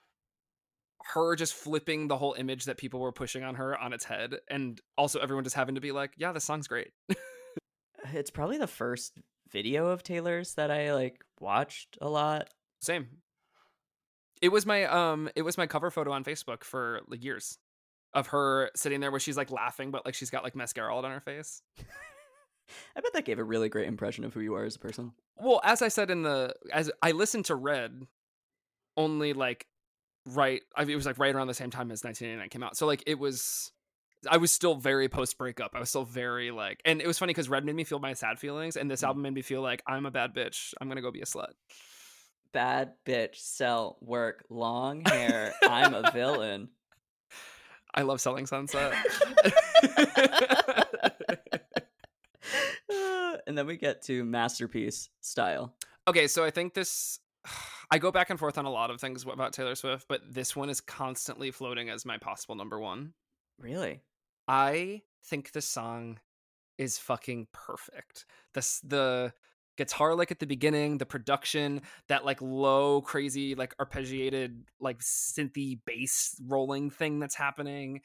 [1.13, 4.35] her just flipping the whole image that people were pushing on her on its head
[4.49, 6.91] and also everyone just having to be like, "Yeah, this song's great."
[8.13, 9.13] It's probably the first
[9.51, 12.49] video of Taylor's that I like watched a lot.
[12.81, 13.07] Same.
[14.41, 17.57] It was my um it was my cover photo on Facebook for like years
[18.13, 21.03] of her sitting there where she's like laughing but like she's got like mascara all
[21.03, 21.61] on her face.
[22.95, 25.13] I bet that gave a really great impression of who you are as a person.
[25.37, 28.03] Well, as I said in the as I listened to Red
[28.95, 29.67] only like
[30.27, 32.77] right I mean, it was like right around the same time as 1989 came out.
[32.77, 33.71] So like it was
[34.29, 35.71] I was still very post breakup.
[35.73, 38.13] I was still very like and it was funny cuz Red made me feel my
[38.13, 39.07] sad feelings and this Mm.
[39.07, 40.73] album made me feel like I'm a bad bitch.
[40.81, 41.53] I'm to go be a slut.
[42.53, 45.53] Bad bitch, sell, work, long hair.
[45.63, 46.69] I'm a villain.
[47.93, 48.93] I love selling sunset.
[53.47, 55.75] and then we get to masterpiece style.
[56.07, 57.19] okay, so I think this
[57.89, 60.55] I go back and forth on a lot of things about Taylor Swift, but this
[60.55, 63.13] one is constantly floating as my possible number 1.
[63.59, 64.01] Really?
[64.47, 66.19] I think the song
[66.77, 68.25] is fucking perfect.
[68.53, 69.33] The the
[69.77, 75.79] guitar like at the beginning, the production, that like low crazy like arpeggiated like synthy
[75.85, 78.01] bass rolling thing that's happening.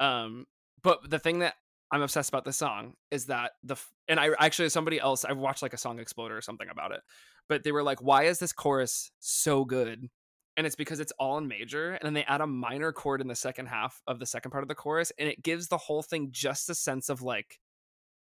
[0.00, 0.46] Um
[0.82, 1.54] but the thing that
[1.92, 3.76] I'm obsessed about this song is that the
[4.08, 7.00] and I actually somebody else I've watched like a song exploder or something about it.
[7.48, 10.08] But they were like why is this chorus so good?
[10.58, 13.28] and it's because it's all in major and then they add a minor chord in
[13.28, 16.02] the second half of the second part of the chorus and it gives the whole
[16.02, 17.60] thing just a sense of like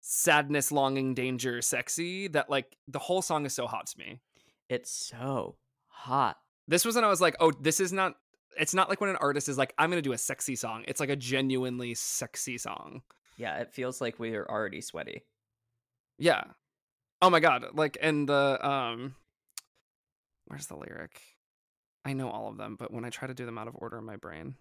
[0.02, 4.20] sadness longing danger sexy that like the whole song is so hot to me
[4.68, 6.36] It's so hot.
[6.68, 8.14] this was when i was like oh this is not
[8.58, 11.00] it's not like when an artist is like i'm gonna do a sexy song it's
[11.00, 13.02] like a genuinely sexy song
[13.40, 15.24] Yeah, it feels like we are already sweaty.
[16.18, 16.44] yeah
[17.22, 19.14] oh my god like and the um
[20.46, 21.20] where's the lyric
[22.04, 23.98] i know all of them but when i try to do them out of order
[23.98, 24.54] in my brain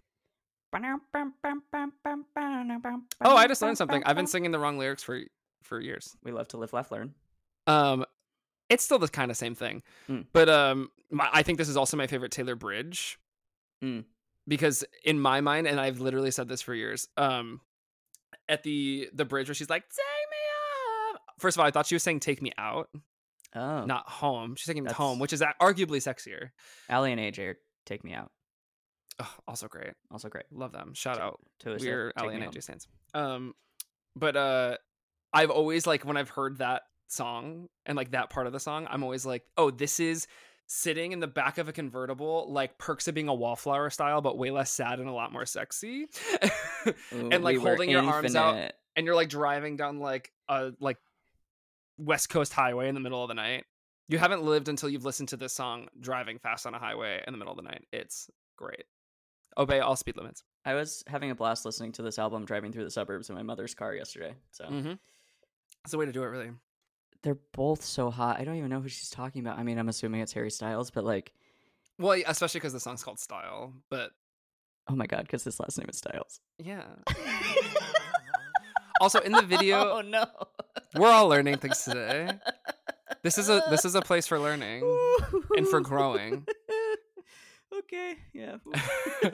[3.22, 4.04] Oh, I just learned something.
[4.06, 5.20] I've been singing the wrong lyrics for
[5.64, 6.16] for years.
[6.24, 7.14] We love to live, laugh, learn.
[7.68, 8.06] Um,
[8.70, 10.28] it's still the kind of same thing, Mm.
[10.32, 13.18] but um, my, I think this is also my favorite Taylor Bridge
[13.84, 14.04] Mm.
[14.48, 17.08] because in my mind, and I've literally said this for years.
[17.18, 17.62] Um,
[18.50, 21.86] at the the bridge where she's like, "Take me up." First of all, I thought
[21.88, 22.90] she was saying "Take me out,"
[23.56, 24.56] Oh, not home.
[24.56, 26.50] She's taking me home, which is arguably sexier.
[26.90, 28.32] Aly and AJ are Take Me Out.
[29.20, 29.94] Oh, also great.
[30.12, 30.46] Also great.
[30.52, 30.94] Love them.
[30.94, 31.40] Shout To- out.
[31.62, 32.52] to us, We're Me and Home.
[32.54, 32.88] AJ stands.
[33.16, 33.54] Um,
[34.16, 34.78] but uh,
[35.34, 38.88] I've always like when I've heard that song and like that part of the song,
[38.90, 40.28] I'm always like, oh, this is
[40.72, 44.38] sitting in the back of a convertible, like perks of being a wallflower style, but
[44.38, 46.06] way less sad and a lot more sexy.
[46.88, 50.72] Ooh, and like we holding your arms out, and you're like driving down like a
[50.80, 50.98] like
[51.98, 53.66] West Coast highway in the middle of the night.
[54.08, 57.34] You haven't lived until you've listened to this song driving fast on a highway in
[57.34, 57.86] the middle of the night.
[57.92, 58.86] It's great.
[59.58, 60.44] Obey all speed limits.
[60.66, 63.44] I was having a blast listening to this album driving through the suburbs in my
[63.44, 64.36] mother's car yesterday.
[64.52, 64.94] So Mm-hmm.
[65.84, 66.52] That's the way to do it, really.
[67.24, 68.40] They're both so hot.
[68.40, 69.58] I don't even know who she's talking about.
[69.60, 71.34] I mean, I'm assuming it's Harry Styles, but like,
[71.98, 73.74] Well, especially because the song's called Style.
[73.90, 74.12] But
[74.90, 76.40] oh my god, because his last name is Styles.
[76.58, 76.84] yeah.
[79.02, 80.26] Also, in the video, oh no,
[80.96, 82.30] we're all learning things today.
[83.24, 84.84] This is a this is a place for learning
[85.56, 86.46] and for growing.
[87.74, 88.58] okay, yeah.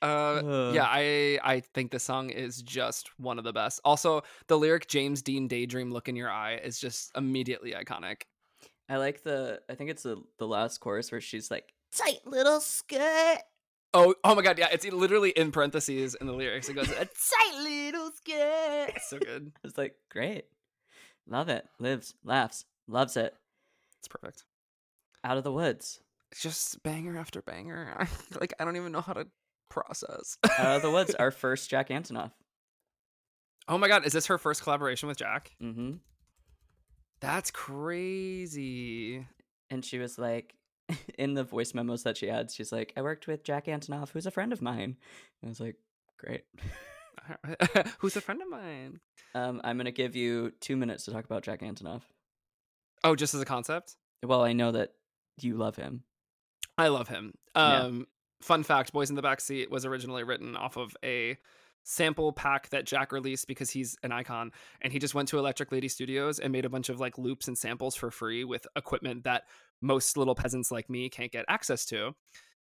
[0.00, 3.80] Uh, yeah, I I think the song is just one of the best.
[3.84, 8.22] Also, the lyric "James Dean Daydream Look in Your Eye" is just immediately iconic.
[8.88, 9.60] I like the.
[9.68, 13.38] I think it's the the last chorus where she's like, "Tight little skirt,
[13.94, 16.68] Oh, oh my god, yeah, it's literally in parentheses in the lyrics.
[16.68, 19.52] It goes, a tight little skirt." it's so good.
[19.64, 20.44] It's like great,
[21.26, 21.66] love it.
[21.80, 23.34] Lives, laughs, loves it.
[23.98, 24.44] It's perfect.
[25.24, 28.06] Out of the woods, It's just banger after banger.
[28.40, 29.26] like I don't even know how to
[29.68, 30.36] process.
[30.58, 31.14] out of the woods.
[31.14, 32.32] Our first Jack Antonoff.
[33.68, 35.52] oh my god, is this her first collaboration with Jack?
[35.62, 35.96] Mm-hmm.
[37.20, 39.26] That's crazy.
[39.70, 40.54] And she was like,
[41.18, 44.26] in the voice memos that she had, she's like, "I worked with Jack Antonoff, who's
[44.26, 44.96] a friend of mine."
[45.42, 45.76] And I was like,
[46.18, 46.44] "Great."
[47.98, 49.00] Who's a friend of mine?
[49.34, 52.02] Um, I'm gonna give you two minutes to talk about Jack Antonoff.
[53.04, 53.96] Oh, just as a concept?
[54.24, 54.92] Well, I know that
[55.38, 56.04] you love him.
[56.78, 57.34] I love him.
[57.54, 58.06] Um,
[58.40, 61.36] Fun fact: "Boys in the Backseat" was originally written off of a
[61.84, 65.72] sample pack that Jack released because he's an icon, and he just went to Electric
[65.72, 69.24] Lady Studios and made a bunch of like loops and samples for free with equipment
[69.24, 69.44] that
[69.80, 72.12] most little peasants like me can't get access to.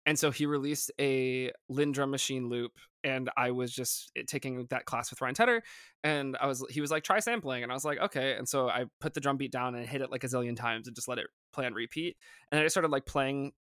[0.05, 4.65] And so he released a Linn drum machine loop, and I was just eh, taking
[4.69, 5.63] that class with Ryan Tedder,
[6.03, 8.67] and I was he was like try sampling, and I was like okay, and so
[8.67, 11.07] I put the drum beat down and hit it like a zillion times and just
[11.07, 12.17] let it play on repeat,
[12.51, 13.53] and I started like playing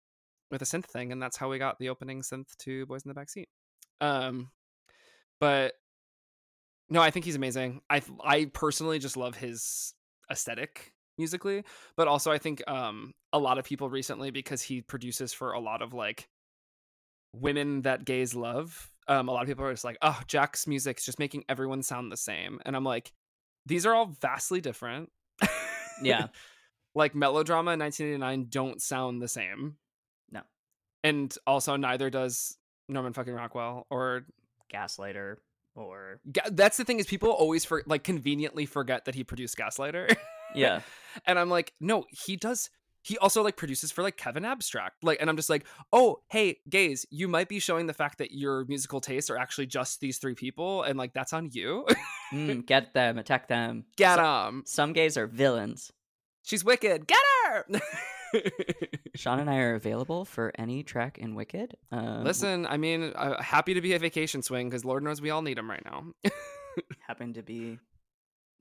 [0.52, 3.08] with a synth thing, and that's how we got the opening synth to Boys in
[3.08, 3.46] the Backseat.
[4.00, 4.50] Um,
[5.40, 5.72] but
[6.90, 7.80] no, I think he's amazing.
[7.90, 9.94] I I personally just love his
[10.30, 11.64] aesthetic musically,
[11.96, 15.60] but also I think um a lot of people recently because he produces for a
[15.60, 16.28] lot of like
[17.34, 18.90] women that gays love.
[19.08, 21.82] Um, a lot of people are just like, oh, Jack's music is just making everyone
[21.82, 23.12] sound the same, and I'm like,
[23.66, 25.10] these are all vastly different.
[26.02, 26.26] Yeah.
[26.94, 29.76] like melodrama and 1989 don't sound the same.
[31.04, 32.56] And also neither does
[32.88, 34.26] Norman fucking Rockwell or
[34.72, 35.36] Gaslighter
[35.74, 39.56] or Ga- that's the thing is people always for like conveniently forget that he produced
[39.56, 40.14] Gaslighter.
[40.54, 40.80] yeah.
[41.26, 42.70] and I'm like, no, he does.
[43.04, 45.02] He also like produces for like Kevin Abstract.
[45.02, 48.30] Like, and I'm just like, oh, hey, gays, you might be showing the fact that
[48.30, 51.84] your musical tastes are actually just these three people, and like that's on you.
[52.32, 53.86] Mm, get them, attack them.
[53.96, 54.62] Get him.
[54.66, 55.90] Some gays are villains.
[56.44, 57.08] She's wicked.
[57.08, 57.66] Get her.
[59.14, 61.76] Sean and I are available for any track in Wicked.
[61.90, 65.30] Um, Listen, I mean, uh, happy to be a vacation swing because Lord knows we
[65.30, 66.04] all need them right now.
[67.06, 67.78] happen to be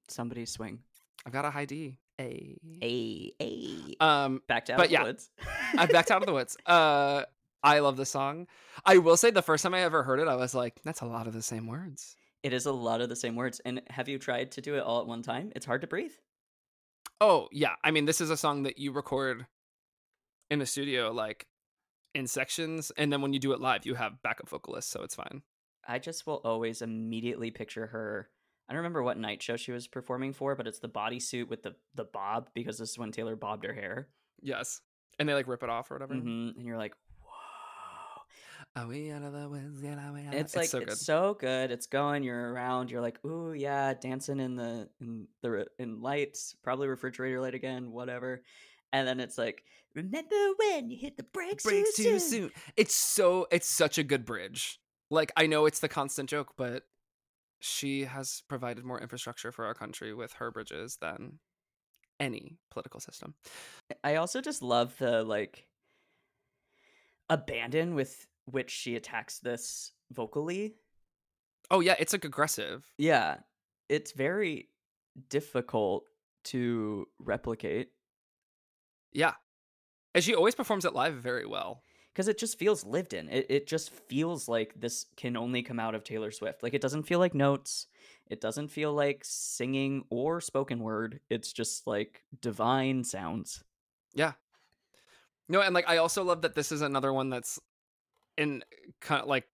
[0.07, 0.79] somebody's swing.
[1.25, 1.97] I've got a high D.
[2.19, 2.57] A.
[2.83, 3.95] A a.
[4.03, 5.29] Um, Back to but Out of yeah, the Woods.
[5.77, 6.57] I backed out of the woods.
[6.65, 7.23] Uh,
[7.63, 8.47] I love the song.
[8.85, 11.05] I will say the first time I ever heard it, I was like, that's a
[11.05, 12.15] lot of the same words.
[12.43, 13.61] It is a lot of the same words.
[13.65, 15.51] And have you tried to do it all at one time?
[15.55, 16.13] It's hard to breathe.
[17.19, 17.75] Oh, yeah.
[17.83, 19.45] I mean, this is a song that you record
[20.51, 21.47] in the studio, like
[22.13, 22.91] in sections.
[22.97, 24.91] And then when you do it live, you have backup vocalists.
[24.91, 25.41] So it's fine.
[25.87, 28.29] I just will always immediately picture her.
[28.69, 31.63] I don't remember what night show she was performing for, but it's the bodysuit with
[31.63, 34.09] the the bob because this is when Taylor bobbed her hair.
[34.41, 34.81] Yes.
[35.19, 36.13] And they like rip it off or whatever.
[36.13, 38.81] hmm And you're like, whoa!
[38.81, 39.81] Are we out of the woods?
[39.81, 41.71] Yeah, are we out of- It's like so it's so good.
[41.71, 42.23] It's going.
[42.23, 42.91] You're around.
[42.91, 47.91] You're like, ooh yeah, dancing in the in the in lights, probably refrigerator light again,
[47.91, 48.41] whatever.
[48.93, 49.63] And then it's like,
[49.95, 52.41] remember when you hit the brakes, breaks too, too soon?
[52.41, 52.51] soon.
[52.75, 54.79] It's so it's such a good bridge.
[55.09, 56.83] Like I know it's the constant joke, but
[57.59, 61.39] she has provided more infrastructure for our country with her bridges than
[62.19, 63.35] any political system.
[64.03, 65.67] I also just love the like
[67.29, 70.75] abandon with which she attacks this vocally.
[71.69, 72.85] Oh yeah, it's like aggressive.
[72.97, 73.37] Yeah,
[73.89, 74.69] it's very
[75.29, 76.05] difficult
[76.45, 77.89] to replicate
[79.13, 79.33] Yeah.
[80.13, 81.83] And she always performs it live very well.
[82.13, 83.29] because it just feels lived in.
[83.29, 86.63] It it just feels like this can only come out of Taylor Swift.
[86.63, 87.87] Like it doesn't feel like notes.
[88.29, 91.19] It doesn't feel like singing or spoken word.
[91.29, 93.63] It's just like divine sounds.
[94.13, 94.33] Yeah.
[95.49, 97.59] No, and like I also love that this is another one that's
[98.37, 98.63] in
[99.01, 99.47] kind of like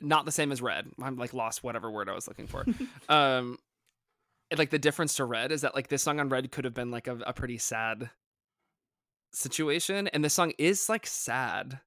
[0.00, 0.86] not the same as red.
[1.02, 2.64] I'm like lost whatever word I was looking for.
[3.08, 3.58] um
[4.50, 6.74] and, like the difference to red is that like this song on red could have
[6.74, 8.10] been like a, a pretty sad
[9.32, 11.80] situation and this song is like sad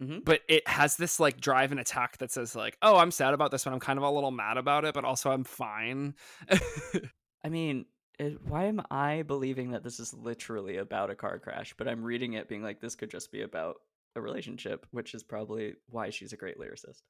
[0.00, 0.24] Mhm.
[0.24, 3.50] but it has this like drive and attack that says like oh i'm sad about
[3.50, 6.14] this but i'm kind of a little mad about it but also i'm fine
[7.44, 7.86] I mean,
[8.18, 11.74] it, why am I believing that this is literally about a car crash?
[11.76, 13.76] But I'm reading it being like this could just be about
[14.14, 17.02] a relationship, which is probably why she's a great lyricist.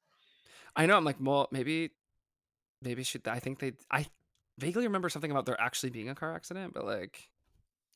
[0.75, 1.91] i know i'm like well maybe
[2.81, 4.05] maybe should i think they i
[4.59, 7.29] vaguely remember something about there actually being a car accident but like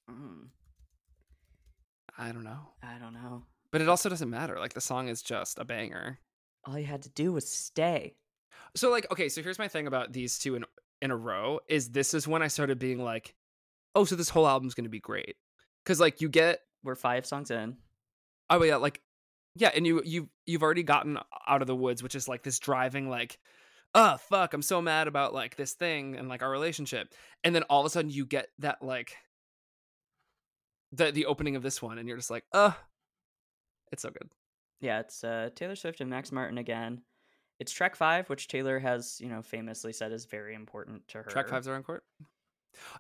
[0.10, 0.48] Mm,
[2.18, 3.44] i don't know I don't know.
[3.72, 6.20] but it also doesn't matter like the song is just a banger
[6.66, 8.16] All you had to do was stay.
[8.76, 10.66] so like okay so here's my thing about these two in
[11.02, 13.36] in a row is this is when i started being like
[13.96, 15.36] oh so this whole album's gonna be great
[15.84, 17.78] because like you get We're five songs in.
[18.50, 19.02] oh yeah like
[19.56, 22.60] yeah and you you you've already gotten out of the woods which is like this
[22.60, 23.38] driving like
[23.96, 27.64] oh fuck i'm so mad about like this thing and like our relationship and then
[27.64, 29.16] all of a sudden you get that like
[30.92, 32.72] the the opening of this one and you're just like uh
[33.92, 34.30] it's so good
[34.80, 37.02] Yeah, it's uh, Taylor Swift and Max Martin again.
[37.60, 41.24] It's track five, which Taylor has, you know, famously said is very important to her.
[41.24, 42.04] track fives are on court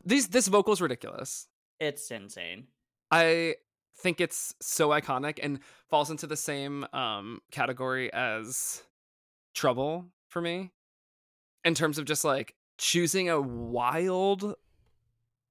[0.03, 1.47] these this vocal's ridiculous
[1.79, 2.67] It's insane.
[3.11, 3.55] I
[3.99, 5.59] think it's so iconic and
[5.89, 8.83] falls into the same um category as
[9.53, 10.71] Trouble for me
[11.63, 14.55] in terms of just like choosing a wild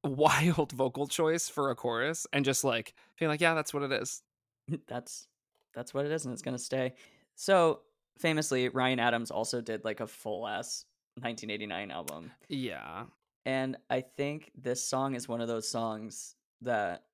[0.07, 3.93] wild vocal choice for a chorus and just like being like yeah that's what it
[3.93, 4.23] is.
[4.89, 5.27] that's
[5.75, 6.95] that's what it is, and it's gonna stay.
[7.35, 7.81] So
[8.19, 10.85] famously, Ryan Adams also did like a full ass
[11.21, 13.05] 1989 album, Yeah.
[13.45, 17.05] and I think this song is one of those songs that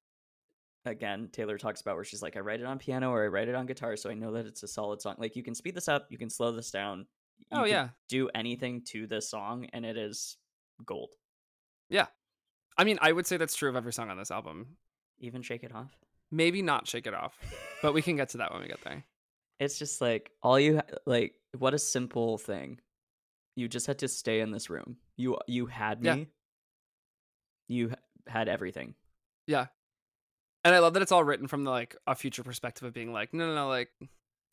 [0.84, 3.48] again, Taylor talks about where she's like, I write it on piano or I write
[3.48, 5.14] it on guitar, so I know that it's a solid song.
[5.18, 7.06] Like you can speed this up, you can slow this down.
[7.52, 7.88] Oh, you Oh, yeah.
[8.08, 10.36] do anything to this song, and it is
[10.84, 11.10] gold.
[11.88, 12.06] Yeah.
[12.76, 14.76] I mean, I would say that's true of every song on this album.
[15.20, 15.96] Even shake it off.
[16.32, 17.36] Maybe not Shake It Off,
[17.82, 19.04] but we can get to that when we get there.
[19.60, 21.34] It's just like all you ha- like.
[21.56, 22.80] What a simple thing.
[23.54, 24.96] You just had to stay in this room.
[25.16, 26.08] You you had me.
[26.08, 26.24] Yeah.
[27.68, 27.92] You
[28.26, 28.94] had everything.
[29.46, 29.66] Yeah.
[30.64, 33.12] And I love that it's all written from the, like a future perspective of being
[33.12, 33.90] like, no, no, no, like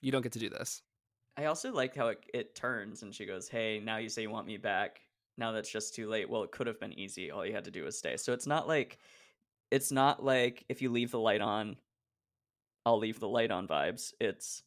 [0.02, 0.84] you don't get to do this.
[1.38, 4.30] I also like how it, it turns and she goes, Hey, now you say you
[4.30, 5.00] want me back.
[5.40, 6.30] Now that's just too late.
[6.30, 7.32] Well, it could have been easy.
[7.32, 8.18] All you had to do was stay.
[8.18, 9.00] So it's not like,
[9.72, 11.78] it's not like if you leave the light on,
[12.86, 14.14] I'll leave the light on vibes.
[14.20, 14.64] It's,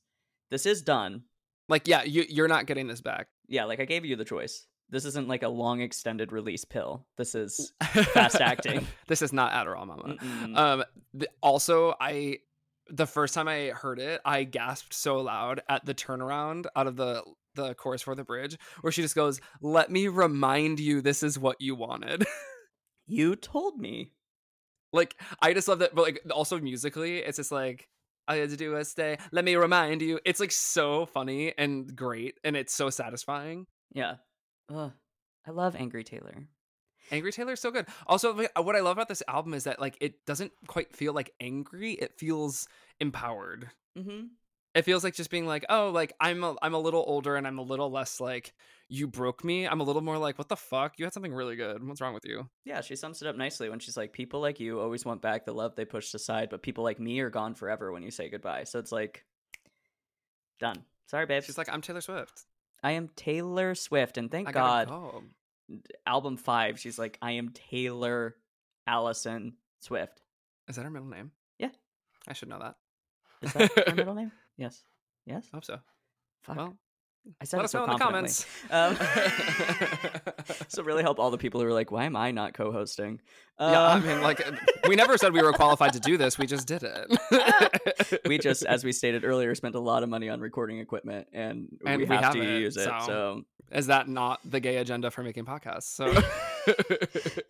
[0.51, 1.23] this is done.
[1.69, 3.29] Like, yeah, you you're not getting this back.
[3.49, 4.67] Yeah, like I gave you the choice.
[4.91, 7.07] This isn't like a long extended release pill.
[7.17, 8.87] This is Fast acting.
[9.09, 10.17] this is not Adderall, Mama.
[10.21, 10.57] Mm-mm.
[10.59, 10.85] Um.
[11.19, 12.39] th- also, I
[12.89, 16.97] the first time I heard it, I gasped so loud at the turnaround out of
[16.97, 17.23] the
[17.55, 21.39] the chorus for the bridge, where she just goes, "Let me remind you, this is
[21.39, 22.25] what you wanted."
[23.07, 24.13] you told me.
[24.93, 25.95] like, I just love that.
[25.95, 27.89] But like, also musically, it's just like.
[28.29, 29.19] I had to do a stay.
[29.33, 30.21] Let me remind you.
[30.25, 33.67] It's like so funny and great, and it's so satisfying.
[33.93, 34.17] Yeah.
[34.73, 34.93] Ugh.
[35.47, 36.47] I love Angry Taylor.
[37.11, 37.87] Angry Taylor's so good.
[38.07, 41.33] Also, what I love about this album is that like it doesn't quite feel like
[41.41, 41.93] angry.
[41.93, 42.69] It feels
[43.01, 43.71] empowered.
[43.99, 44.27] Mm-hmm.
[44.75, 47.47] It feels like just being like, oh, like I'm a, I'm a little older and
[47.47, 48.55] I'm a little less like
[48.89, 49.67] you broke me.
[49.67, 50.95] I'm a little more like, what the fuck?
[50.99, 51.87] You had something really good.
[51.87, 52.49] What's wrong with you?
[52.65, 55.45] Yeah, she sums it up nicely when she's like, "People like you always want back
[55.45, 58.31] the love they pushed aside, but people like me are gone forever when you say
[58.31, 59.25] goodbye." So it's like,
[60.59, 60.85] done.
[61.07, 61.43] Sorry, babe.
[61.43, 62.45] She's like, I'm Taylor Swift.
[62.83, 65.23] I am Taylor Swift, and thank God, go.
[66.07, 66.81] album five.
[66.81, 68.37] She's like, I am Taylor
[68.87, 70.23] Allison Swift.
[70.69, 71.33] Is that her middle name?
[71.59, 71.69] Yeah.
[72.27, 72.77] I should know that.
[73.43, 74.33] Is that her middle name?
[74.57, 74.83] Yes.
[75.27, 75.49] Yes.
[75.53, 75.79] I hope so.
[76.43, 76.57] Fuck.
[76.57, 76.77] Well,
[77.41, 78.45] I said let it us so know in the confidently.
[78.69, 79.07] comments.
[80.51, 83.21] Um, so really help all the people who are like, "Why am I not co-hosting?"
[83.61, 84.45] yeah, I Um, mean, like,
[84.89, 86.37] we never said we were qualified to do this.
[86.37, 88.21] We just did it.
[88.27, 91.69] we just, as we stated earlier, spent a lot of money on recording equipment, and,
[91.87, 92.85] And we we have, to use it.
[92.85, 95.95] so- So is that not the gay agenda for making podcasts?
[95.95, 96.13] So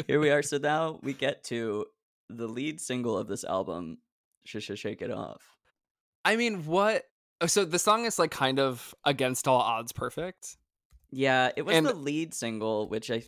[0.06, 0.42] here we are.
[0.42, 1.86] So now we get to
[2.28, 3.98] the lead single of this album,
[4.44, 5.51] "Sh Sh Shake It Off."
[6.24, 7.04] I mean, what?
[7.40, 10.56] oh, So the song is like kind of against all odds perfect.
[11.10, 13.22] Yeah, it was And- the lead single, which I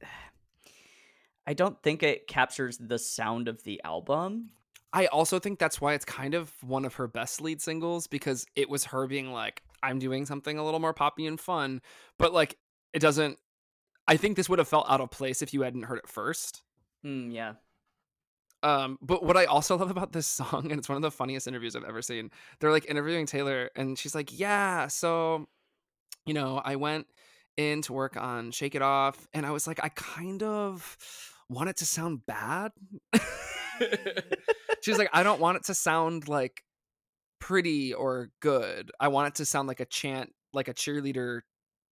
[1.46, 4.50] I don't think it captures the sound of the album.
[4.92, 8.44] I also think that's why it's kind of one of her best lead singles because
[8.54, 11.80] it was her being like, I'm doing something a little more poppy and fun,
[12.18, 12.58] but like
[12.92, 13.38] it doesn't.
[14.06, 16.62] I think this would have felt out of place if you hadn't heard it first.
[17.02, 17.54] Hmm, yeah.
[18.62, 21.46] Um, but what I also love about this song, and it's one of the funniest
[21.46, 25.48] interviews I've ever seen, they're like interviewing Taylor, and she's like, Yeah, so,
[26.26, 27.06] you know, I went
[27.56, 30.96] in to work on Shake It Off, and I was like, I kind of
[31.48, 32.72] want it to sound bad.
[34.82, 36.62] she's like, I don't want it to sound like
[37.40, 38.92] pretty or good.
[39.00, 41.40] I want it to sound like a chant, like a cheerleader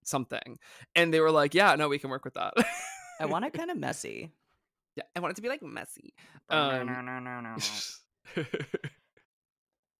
[0.04, 0.58] something.
[0.94, 2.54] And they were like, Yeah, no, we can work with that.
[3.20, 4.30] I want it kind of messy.
[4.96, 6.14] Yeah, I want it to be like messy.
[6.48, 6.88] Um,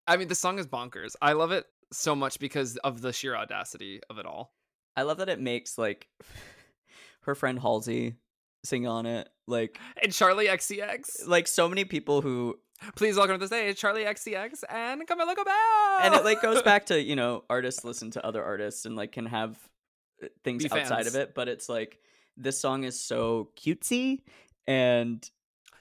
[0.07, 1.14] I mean, the song is bonkers.
[1.22, 4.53] I love it so much because of the sheer audacity of it all.
[4.97, 6.09] I love that it makes like
[7.22, 8.14] her friend Halsey
[8.64, 9.28] sing on it.
[9.47, 11.26] Like And Charli XCX.
[11.26, 12.59] like so many people who
[12.97, 15.99] Please welcome to the stage, Charli XCX and Camila Cabello.
[16.01, 19.12] and it like goes back to, you know, artists listen to other artists and like
[19.12, 19.59] can have
[20.22, 21.99] uh, things outside of it, but it's like
[22.38, 24.22] this song is so cutesy
[24.67, 25.29] and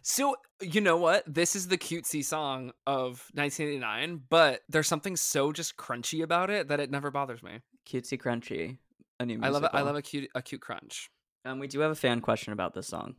[0.02, 1.24] So you know what?
[1.26, 6.68] This is the cutesy song of 1989, but there's something so just crunchy about it
[6.68, 7.60] that it never bothers me.
[7.88, 8.78] cutesy crunchy.
[9.20, 9.72] A new I love it.
[9.74, 11.10] I love a cute a cute crunch.
[11.46, 13.16] Um, we do have a fan question about this song.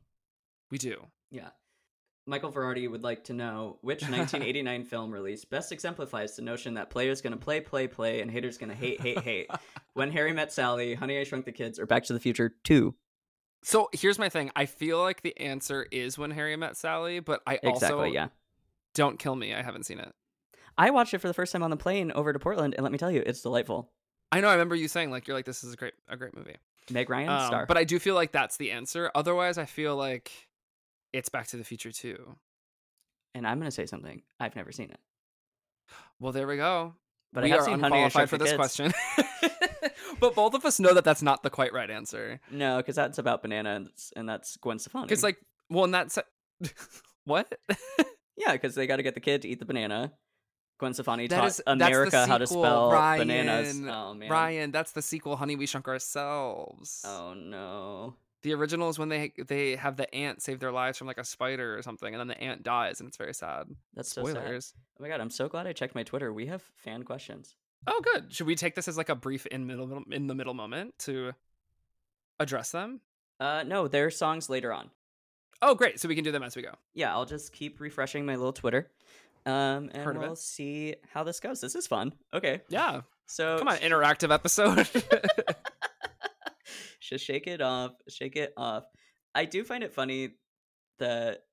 [0.71, 1.07] We do.
[1.31, 1.51] Yeah.
[2.27, 6.91] Michael Verardi would like to know which 1989 film release best exemplifies the notion that
[6.91, 9.51] players gonna play, play, play, and haters gonna hate, hate, hate.
[9.95, 12.95] when Harry Met Sally, Honey I Shrunk the Kids, or Back to the Future 2.
[13.63, 14.51] So here's my thing.
[14.57, 18.29] I feel like the answer is when Harry met Sally, but I Exactly, also yeah.
[18.95, 19.55] don't kill me.
[19.55, 20.13] I haven't seen it.
[20.79, 22.91] I watched it for the first time on the plane over to Portland, and let
[22.93, 23.91] me tell you, it's delightful.
[24.33, 24.49] I know.
[24.49, 26.57] I remember you saying like you're like this is a great a great movie.
[26.91, 27.67] Meg Ryan, Um, star.
[27.67, 29.11] But I do feel like that's the answer.
[29.15, 30.31] Otherwise, I feel like
[31.13, 32.37] it's Back to the Future too.
[33.35, 34.23] and I'm gonna say something.
[34.41, 35.01] I've never seen it,
[36.19, 36.95] Well, there we go.
[37.33, 38.57] but we I have are seen unqualified for this Kids.
[38.57, 38.93] question.
[40.19, 42.41] but both of us know that that's not the quite right answer.
[42.51, 43.87] No, because that's about banana,
[44.17, 45.05] and, that's Gwen Stefani.
[45.07, 45.39] Because like,
[45.69, 46.19] well, and that's
[47.25, 47.53] what.
[48.37, 50.13] Yeah, because they got to get the kid to eat the banana.
[50.79, 53.29] Gwen Stefani That taught is- America how to spell Ryan.
[53.29, 53.81] bananas.
[53.87, 54.31] Oh man.
[54.31, 57.03] Ryan, that's the sequel, Honey, We Shrunk Ourselves.
[57.07, 58.15] Oh no.
[58.43, 61.25] The original is when they they have the ant save their lives from like a
[61.25, 63.67] spider or something, and then the ant dies, and it's very sad.
[63.95, 64.37] That's so sad.
[64.37, 64.73] Spoilers.
[64.99, 66.33] Oh my god, I'm so glad I checked my Twitter.
[66.33, 67.55] We have fan questions.
[67.87, 68.33] Oh, good.
[68.33, 71.33] Should we take this as like a brief in middle in the middle moment to
[72.39, 73.01] address them?
[73.39, 74.91] Uh no, there are songs later on.
[75.62, 75.99] Oh, great.
[76.01, 76.74] So we can do them as we go.
[76.95, 78.91] Yeah, I'll just keep refreshing my little Twitter.
[79.47, 80.26] Um and Heard of it.
[80.26, 81.61] we'll see how this goes.
[81.61, 82.12] This is fun.
[82.35, 82.61] Okay.
[82.68, 83.03] Yeah.
[83.26, 84.89] So Come on, interactive episode.
[87.01, 88.85] just shake it off, shake it off.
[89.35, 90.31] I do find it funny
[90.99, 91.45] that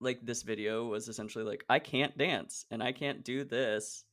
[0.00, 4.04] like this video was essentially like I can't dance and I can't do this.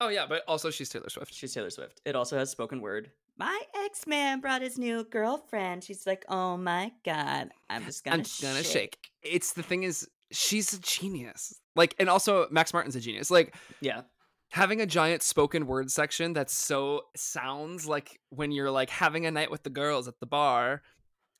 [0.00, 1.32] Oh yeah, but also she's Taylor Swift.
[1.32, 2.00] She's Taylor Swift.
[2.04, 3.10] It also has spoken word.
[3.36, 5.84] My ex man brought his new girlfriend.
[5.84, 8.98] She's like, oh my god, I'm just gonna, I'm gonna shake.
[9.22, 11.60] It's the thing is, she's a genius.
[11.76, 13.30] Like, and also Max Martin's a genius.
[13.30, 14.02] Like, Yeah,
[14.50, 19.30] having a giant spoken word section that so sounds like when you're like having a
[19.30, 20.82] night with the girls at the bar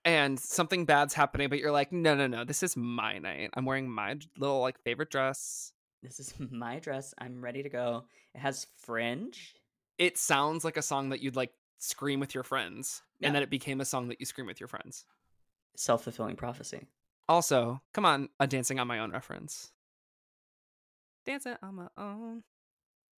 [0.04, 3.64] and something bad's happening but you're like no no no this is my night i'm
[3.64, 5.72] wearing my little like favorite dress
[6.02, 7.14] this is my dress.
[7.18, 8.04] I'm ready to go.
[8.34, 9.54] It has fringe.
[9.98, 13.28] it sounds like a song that you'd like scream with your friends Yeah.
[13.28, 15.04] and then it became a song that you scream with your friends
[15.76, 16.86] Self fulfilling prophecy.
[17.28, 19.70] also come on a dancing on my own reference
[21.24, 22.42] dancing on my own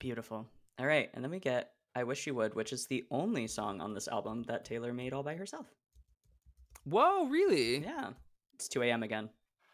[0.01, 0.47] Beautiful.
[0.79, 3.81] All right, and then we get "I Wish You Would," which is the only song
[3.81, 5.66] on this album that Taylor made all by herself.
[6.85, 8.11] whoa really Yeah,
[8.55, 9.03] it's 2 a.m.
[9.03, 9.29] again.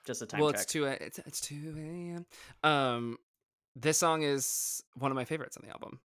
[0.04, 2.26] Just a time well it's 2 a it's, it's 2 a.m
[2.62, 3.16] um
[3.76, 6.00] this song is one of my favorites on the album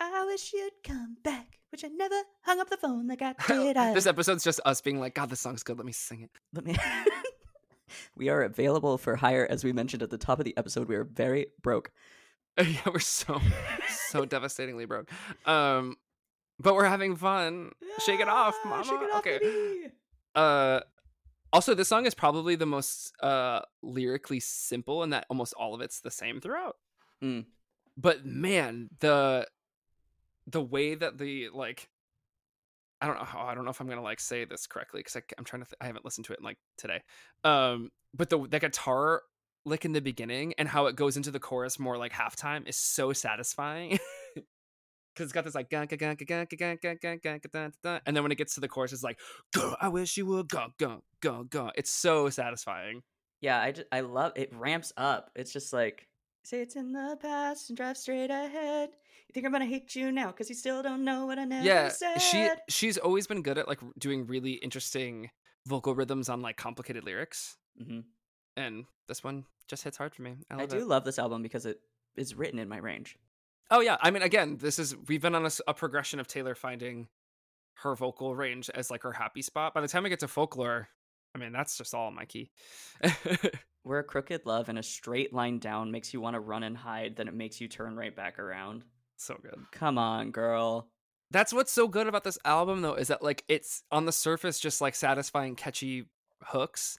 [0.00, 3.76] I wish you'd come back, which I never hung up the phone that got it.
[3.76, 5.76] I this episode's just us being like, God, this song's good.
[5.76, 6.30] Let me sing it.
[6.52, 6.76] Let me.
[8.16, 10.88] we are available for hire, as we mentioned at the top of the episode.
[10.88, 11.90] We are very broke.
[12.58, 13.40] yeah, we're so
[13.88, 15.10] so devastatingly broke.
[15.46, 15.96] Um,
[16.60, 17.72] but we're having fun.
[18.04, 18.84] Shake it off, mama.
[18.84, 19.38] Shake it off, okay.
[19.40, 19.92] baby.
[20.34, 20.80] Uh,
[21.52, 25.80] also, this song is probably the most uh lyrically simple, in that almost all of
[25.80, 26.76] it's the same throughout.
[27.22, 27.46] Mm.
[27.96, 29.46] But man, the
[30.46, 31.88] the way that the like.
[33.00, 35.22] I don't know how I don't know if I'm gonna like say this correctly because
[35.38, 37.00] I'm trying to th- I haven't listened to it in like today.
[37.44, 39.22] Um, but the the guitar
[39.64, 42.76] lick in the beginning and how it goes into the chorus more like halftime is
[42.76, 43.98] so satisfying.
[45.18, 45.88] because it's got this like and
[48.16, 49.18] then when it gets to the chorus, it's like
[49.52, 49.74] go.
[49.80, 51.70] I wish you would go go go go.
[51.74, 53.02] It's so satisfying.
[53.40, 54.50] Yeah, I, just, I love it.
[54.52, 55.30] Ramps up.
[55.34, 56.06] It's just like
[56.44, 58.90] say it's in the past and drive straight ahead.
[59.28, 61.66] You think I'm gonna hate you now because you still don't know what I never
[61.66, 62.22] yeah, said.
[62.22, 65.30] she she's always been good at like doing really interesting
[65.66, 67.56] vocal rhythms on like complicated lyrics.
[67.80, 68.00] Mm-hmm.
[68.56, 70.36] And this one just hits hard for me.
[70.50, 70.86] I, I do it.
[70.86, 71.80] love this album because it
[72.16, 73.16] is written in my range.
[73.70, 77.08] Oh yeah, I mean, again, this is we've been on a progression of Taylor finding
[77.82, 79.74] her vocal range as like her happy spot.
[79.74, 80.88] By the time we get to folklore,
[81.34, 82.50] I mean that's just all my key.
[83.82, 86.76] Where a crooked love and a straight line down makes you want to run and
[86.76, 88.84] hide, then it makes you turn right back around.
[89.16, 89.58] so good.
[89.72, 90.88] Come on, girl.
[91.30, 94.58] That's what's so good about this album though is that like it's on the surface
[94.58, 96.06] just like satisfying catchy
[96.42, 96.98] hooks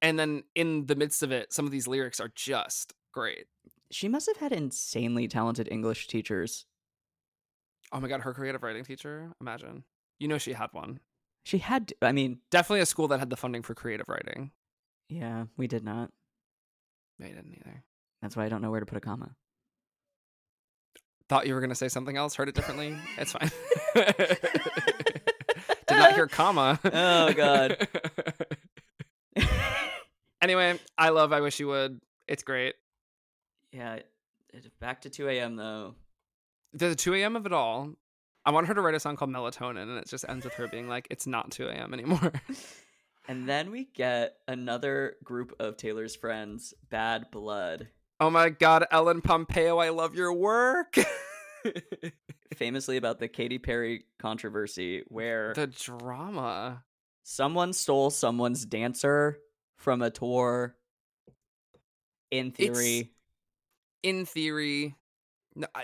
[0.00, 3.46] and then in the midst of it some of these lyrics are just great.
[3.90, 6.66] She must have had insanely talented English teachers.
[7.92, 9.84] Oh my god, her creative writing teacher, imagine.
[10.18, 11.00] You know she had one.
[11.44, 14.50] She had, I mean, Definitely a school that had the funding for creative writing.
[15.08, 16.10] yeah, we did not.
[17.18, 17.82] They didn't either.
[18.20, 19.34] That's why I don't know where to put a comma.
[21.30, 22.96] Thought you were going to say something else, heard it differently.
[23.16, 23.50] It's fine.
[23.94, 24.38] Did
[25.90, 26.80] not hear comma.
[26.84, 27.86] Oh, God.
[30.42, 32.00] anyway, I love I Wish You Would.
[32.26, 32.74] It's great.
[33.78, 35.56] Yeah, it- back to 2 a.m.
[35.56, 35.94] though.
[36.72, 37.36] There's a 2 a.m.
[37.36, 37.94] of it all.
[38.44, 40.68] I want her to write a song called Melatonin, and it just ends with her
[40.68, 41.94] being like, it's not 2 a.m.
[41.94, 42.32] anymore.
[43.30, 47.88] And then we get another group of Taylor's friends, Bad Blood,
[48.20, 50.96] oh my God, Ellen Pompeo, I love your work.
[52.56, 56.84] famously about the Katy Perry controversy where the drama.
[57.22, 59.38] someone stole someone's dancer
[59.76, 60.74] from a tour.
[62.30, 63.12] In theory,
[64.02, 64.94] In theory,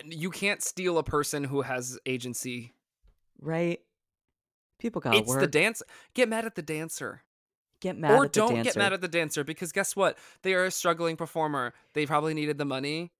[0.05, 2.73] you can't steal a person who has agency
[3.41, 3.81] right?
[4.79, 5.41] People gotta it's work.
[5.41, 5.83] the dance.
[6.15, 7.23] Get mad at the dancer,
[7.81, 10.19] get mad or at the don't get mad at the dancer because guess what?
[10.43, 11.73] They are a struggling performer.
[11.95, 13.13] They probably needed the money.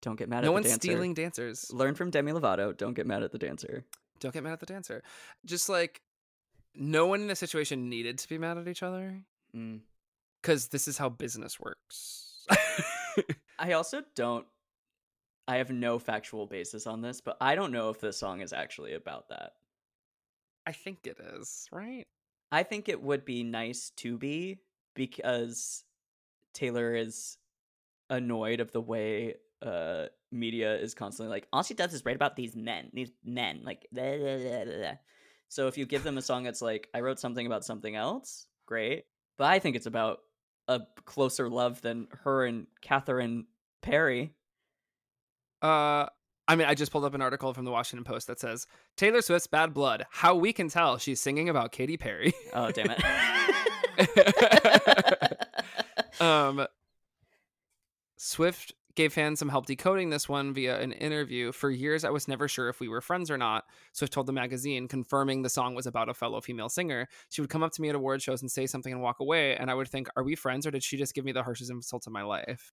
[0.00, 0.88] Don't get mad no at one's the dancer.
[0.88, 1.70] No one's stealing dancers.
[1.72, 2.76] Learn from Demi Lovato.
[2.76, 3.84] Don't get mad at the dancer.
[4.20, 5.02] Don't get mad at the dancer.
[5.44, 6.02] Just like
[6.74, 9.22] no one in the situation needed to be mad at each other
[9.54, 9.80] Mm.
[10.40, 12.21] because this is how business works.
[13.58, 14.46] I also don't.
[15.48, 18.52] I have no factual basis on this, but I don't know if this song is
[18.52, 19.52] actually about that.
[20.66, 22.06] I think it is, right?
[22.52, 24.58] I think it would be nice to be
[24.94, 25.84] because
[26.54, 27.38] Taylor is
[28.10, 32.36] annoyed of the way uh media is constantly like all she does is write about
[32.36, 34.96] these men, these men, like blah, blah, blah, blah, blah."
[35.48, 38.46] So if you give them a song that's like I wrote something about something else,
[38.66, 39.04] great.
[39.38, 40.20] But I think it's about
[40.68, 43.46] a closer love than her and Catherine
[43.80, 44.32] Perry.
[45.60, 46.06] Uh
[46.48, 49.22] I mean, I just pulled up an article from the Washington Post that says Taylor
[49.22, 50.04] Swift's Bad Blood.
[50.10, 52.34] How we can tell she's singing about Katy Perry.
[52.52, 53.00] Oh damn it.
[56.20, 56.66] um,
[58.16, 61.52] Swift gave fans some help decoding this one via an interview.
[61.52, 63.64] For years, I was never sure if we were friends or not.
[63.92, 67.08] Swift told the magazine, confirming the song was about a fellow female singer.
[67.28, 69.56] She would come up to me at award shows and say something and walk away,
[69.56, 71.70] and I would think, Are we friends or did she just give me the harshest
[71.70, 72.72] insult of my life?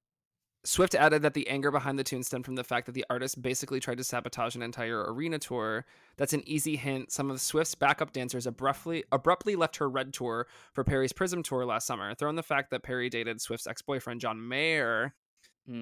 [0.65, 3.41] Swift added that the anger behind the tune stemmed from the fact that the artist
[3.41, 5.85] basically tried to sabotage an entire arena tour.
[6.17, 7.13] That's an easy hint.
[7.13, 11.65] Some of Swift's backup dancers abruptly abruptly left her Red tour for Perry's Prism tour
[11.65, 12.13] last summer.
[12.13, 15.13] Throw in the fact that Perry dated Swift's ex-boyfriend John Mayer,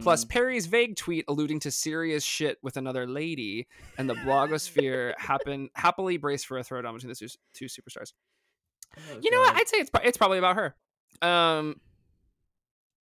[0.02, 0.30] plus Mm.
[0.30, 3.68] Perry's vague tweet alluding to serious shit with another lady,
[3.98, 8.14] and the blogosphere happen happily braced for a throwdown between the two, two superstars.
[8.98, 9.56] Oh, You know what?
[9.56, 10.76] I'd say it's it's probably about her.
[11.22, 11.80] Um,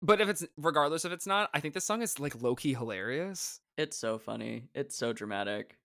[0.02, 2.74] but if it's regardless if it's not, I think this song is like low key
[2.74, 3.60] hilarious.
[3.78, 4.70] It's so funny.
[4.74, 5.78] It's so dramatic.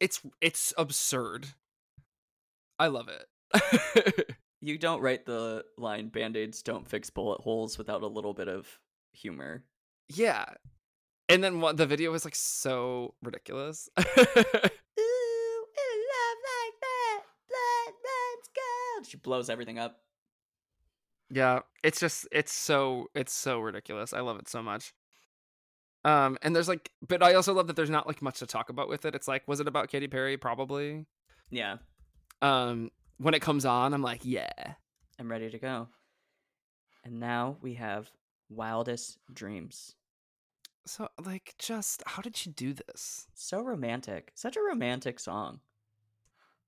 [0.00, 1.46] It's it's absurd.
[2.78, 4.36] I love it.
[4.62, 8.78] You don't write the line band-aids don't fix bullet holes without a little bit of
[9.14, 9.64] humor.
[10.14, 10.44] Yeah,
[11.28, 13.88] and then what the video was like so ridiculous.
[13.98, 14.04] Ooh, in
[16.12, 19.06] love like that, blood runs cold.
[19.06, 20.00] She blows everything up.
[21.30, 24.12] yeah, it's just it's so it's so ridiculous.
[24.12, 24.92] I love it so much.
[26.04, 28.70] Um, and there's like, but I also love that there's not like much to talk
[28.70, 29.14] about with it.
[29.14, 30.38] It's like, was it about Katy Perry?
[30.38, 31.04] Probably.
[31.50, 31.76] Yeah,
[32.40, 34.74] Um, when it comes on, I'm like, yeah.
[35.18, 35.88] I'm ready to go.
[37.04, 38.10] And now we have
[38.48, 39.94] Wildest Dreams.
[40.86, 43.26] So like, just how did she do this?
[43.34, 44.32] So romantic.
[44.34, 45.60] Such a romantic song.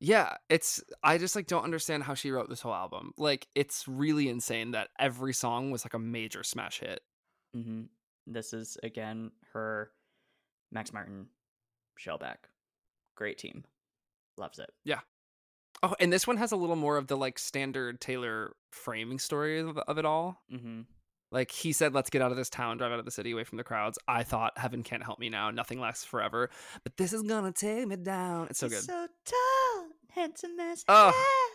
[0.05, 3.13] Yeah, it's I just like don't understand how she wrote this whole album.
[3.17, 7.01] Like it's really insane that every song was like a major smash hit.
[7.55, 7.83] hmm
[8.27, 9.93] This is again her
[10.73, 11.27] Max Martin,
[12.01, 12.37] Shellback.
[13.15, 13.65] Great team.
[14.37, 14.71] Loves it.
[14.85, 15.01] Yeah.
[15.83, 19.61] Oh, and this one has a little more of the like standard Taylor framing story
[19.61, 20.43] of, of it all.
[20.53, 20.81] Mm-hmm.
[21.33, 23.45] Like he said, "Let's get out of this town, drive out of the city, away
[23.45, 25.51] from the crowds." I thought, "Heaven can't help me now.
[25.51, 26.51] Nothing lasts forever,
[26.85, 28.83] but this is gonna take me down." It's so good.
[28.83, 31.49] So tall, handsome as Oh.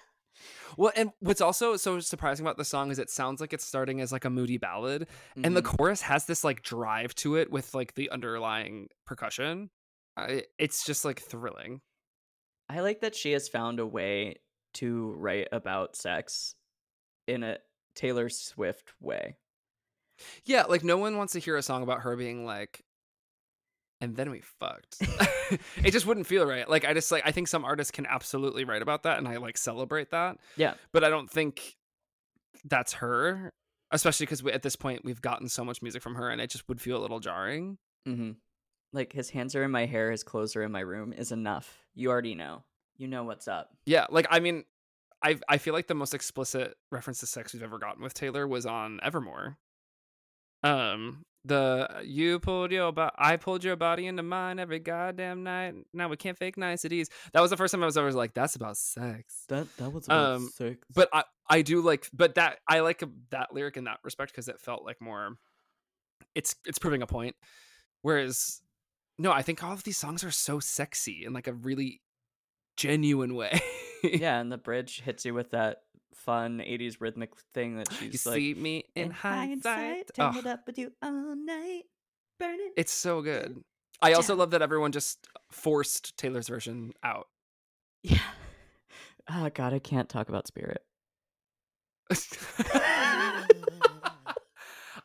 [0.77, 4.01] Well, and what's also so surprising about the song is it sounds like it's starting
[4.01, 5.07] as like a moody ballad,
[5.43, 5.77] and the Mhm.
[5.77, 9.71] chorus has this like drive to it with like the underlying percussion.
[10.15, 11.81] I, it's just like thrilling.
[12.69, 14.37] I like that she has found a way
[14.73, 16.55] to write about sex
[17.27, 17.59] in a
[17.95, 19.37] Taylor Swift way.
[20.45, 22.83] Yeah, like no one wants to hear a song about her being like,
[23.99, 24.97] and then we fucked.
[25.83, 26.69] it just wouldn't feel right.
[26.69, 29.37] Like I just like I think some artists can absolutely write about that, and I
[29.37, 30.37] like celebrate that.
[30.55, 30.75] Yeah.
[30.91, 31.77] but I don't think
[32.65, 33.53] that's her.
[33.89, 36.67] Especially because at this point we've gotten so much music from her, and it just
[36.67, 37.77] would feel a little jarring.
[38.07, 38.31] Mm-hmm.
[38.93, 41.85] Like his hands are in my hair, his clothes are in my room is enough.
[41.95, 42.63] You already know.
[42.97, 43.69] You know what's up.
[43.85, 44.65] Yeah, like I mean,
[45.23, 48.47] I I feel like the most explicit reference to sex we've ever gotten with Taylor
[48.47, 49.57] was on Evermore.
[50.63, 55.75] Um, the you pulled your bo- I pulled your body into mine every goddamn night.
[55.93, 57.09] Now we can't fake niceties.
[57.33, 59.45] That was the first time I was ever like, that's about sex.
[59.47, 60.79] That that was about Um, sick.
[60.93, 64.49] But I I do like, but that I like that lyric in that respect because
[64.49, 65.37] it felt like more.
[66.35, 67.35] It's it's proving a point,
[68.01, 68.61] whereas
[69.17, 72.01] no, I think all of these songs are so sexy in like a really
[72.75, 73.59] genuine way.
[74.03, 75.77] yeah, and the bridge hits you with that
[76.25, 80.11] fun 80s rhythmic thing that you she's like see me in, hindsight.
[80.13, 81.83] turn Ugh, it up with you all night.
[82.39, 82.73] Burn it.
[82.75, 83.63] it's so good.
[84.01, 84.39] I also Down.
[84.39, 87.27] love that everyone just forced Taylor's version out.
[88.03, 88.19] Yeah.
[89.29, 90.81] Oh god, I can't talk about Spirit.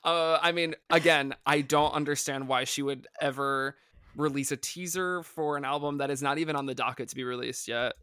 [0.04, 3.76] uh, I mean, again, I don't understand why she would ever
[4.16, 7.24] release a teaser for an album that is not even on the docket to be
[7.24, 7.94] released yet.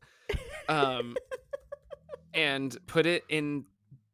[0.67, 1.15] Um,
[2.33, 3.65] and put it in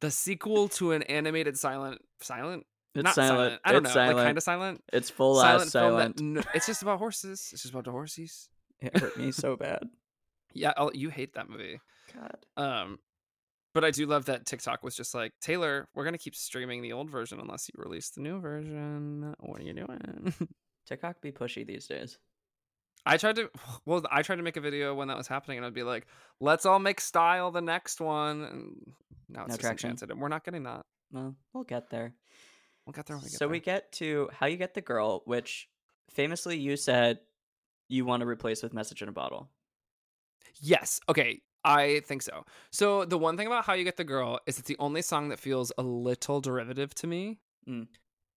[0.01, 3.59] the sequel to an animated silent silent It's not silent.
[3.63, 4.83] I don't It's know, like kind of silent.
[4.93, 6.21] It's full ass silent film that- silent.
[6.21, 7.49] no, it's just about horses.
[7.53, 8.49] It's just about the horses.
[8.81, 9.83] It hurt me so bad.
[10.53, 11.79] Yeah, I'll, you hate that movie.
[12.13, 12.37] God.
[12.55, 12.99] Um,
[13.73, 16.93] But I do love that TikTok was just like, Taylor, we're gonna keep streaming the
[16.93, 19.33] old version unless you release the new version.
[19.39, 20.33] What are you doing?
[20.87, 22.17] TikTok be pushy these days.
[23.05, 23.49] I tried to
[23.85, 26.07] well, I tried to make a video when that was happening, and I'd be like,
[26.39, 28.93] "Let's all make style the next one." And
[29.29, 29.89] now it's No just traction.
[29.91, 30.85] enchanted, we're not getting that.
[31.11, 32.13] No, we'll get there.
[32.85, 33.49] We'll get there when we get so there.
[33.51, 35.67] we get to how you get the girl, which
[36.11, 37.19] famously you said
[37.89, 39.49] you want to replace with message in a bottle.
[40.61, 40.99] Yes.
[41.09, 41.41] Okay.
[41.63, 42.45] I think so.
[42.71, 45.29] So the one thing about how you get the girl is it's the only song
[45.29, 47.87] that feels a little derivative to me, Mm.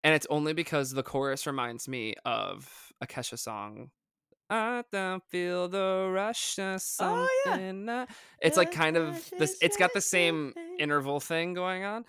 [0.03, 3.91] and it's only because the chorus reminds me of a Kesha song.
[4.51, 7.29] I don't feel the rush of something.
[7.47, 8.03] Oh, yeah.
[8.03, 8.07] uh,"
[8.41, 9.59] It's like kind of this.
[9.61, 12.05] It's got the same interval thing going on,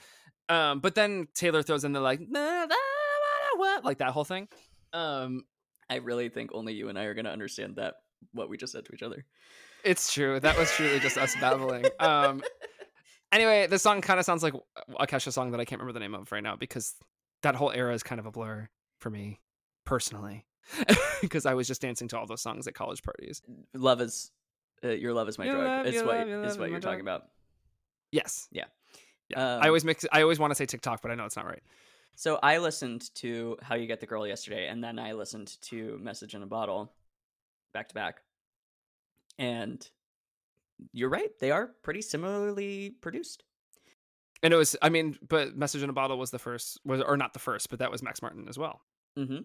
[0.48, 2.22] um, but then Taylor throws in the like,
[3.84, 4.48] like that whole thing.
[4.94, 5.44] Um,
[5.90, 7.96] I really think only you and I are going to understand that
[8.34, 9.26] what we just said to each other.
[9.84, 10.40] It's true.
[10.40, 11.86] That was truly just us babbling.
[12.00, 12.44] Um,
[13.32, 14.54] anyway, this song kind of sounds like
[15.00, 16.96] a Kesha song that I can't remember the name of right now because
[17.44, 18.70] that whole era is kind of a blur
[19.00, 19.40] for me
[19.86, 20.46] personally.
[21.22, 23.42] Because I was just dancing to all those songs at college parties.
[23.74, 24.32] love is
[24.84, 25.64] uh, your love is my drug.
[25.64, 27.18] love, it's what love, love what you're talking drug.
[27.18, 27.30] about.
[28.12, 28.48] Yes.
[28.52, 28.66] Yeah.
[29.30, 29.56] Yeah.
[29.56, 30.06] Um, I always mix.
[30.12, 31.62] I always want to say TikTok, but I know it's not right.
[32.16, 35.98] So I listened to How You Get the Girl yesterday, and then I listened to
[36.02, 36.92] Message in a Bottle
[37.74, 38.22] back to back.
[39.38, 39.88] And
[40.92, 43.44] you're right; they are pretty similarly produced.
[44.42, 44.76] And it was.
[44.82, 47.70] I mean, but "Message in a Bottle" was the first, was or not the first,
[47.70, 48.82] but that was Max Martin as well.
[49.18, 49.42] Mm-hmm.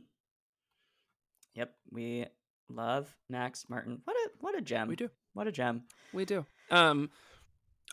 [1.54, 2.26] Yep, we
[2.68, 4.00] love Max Martin.
[4.04, 4.88] What a what a gem!
[4.88, 5.10] We do.
[5.32, 5.84] What a gem!
[6.12, 6.44] We do.
[6.70, 7.10] Um,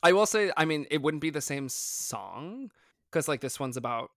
[0.04, 2.72] I will say, I mean, it wouldn't be the same song
[3.12, 4.10] because like this one's about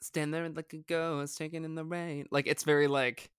[0.00, 2.26] stand there and like a ghost taking in the rain.
[2.30, 3.30] Like it's very like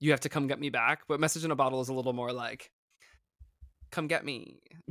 [0.00, 1.02] you have to come get me back.
[1.08, 2.70] But message in a bottle is a little more like
[3.92, 4.60] come get me.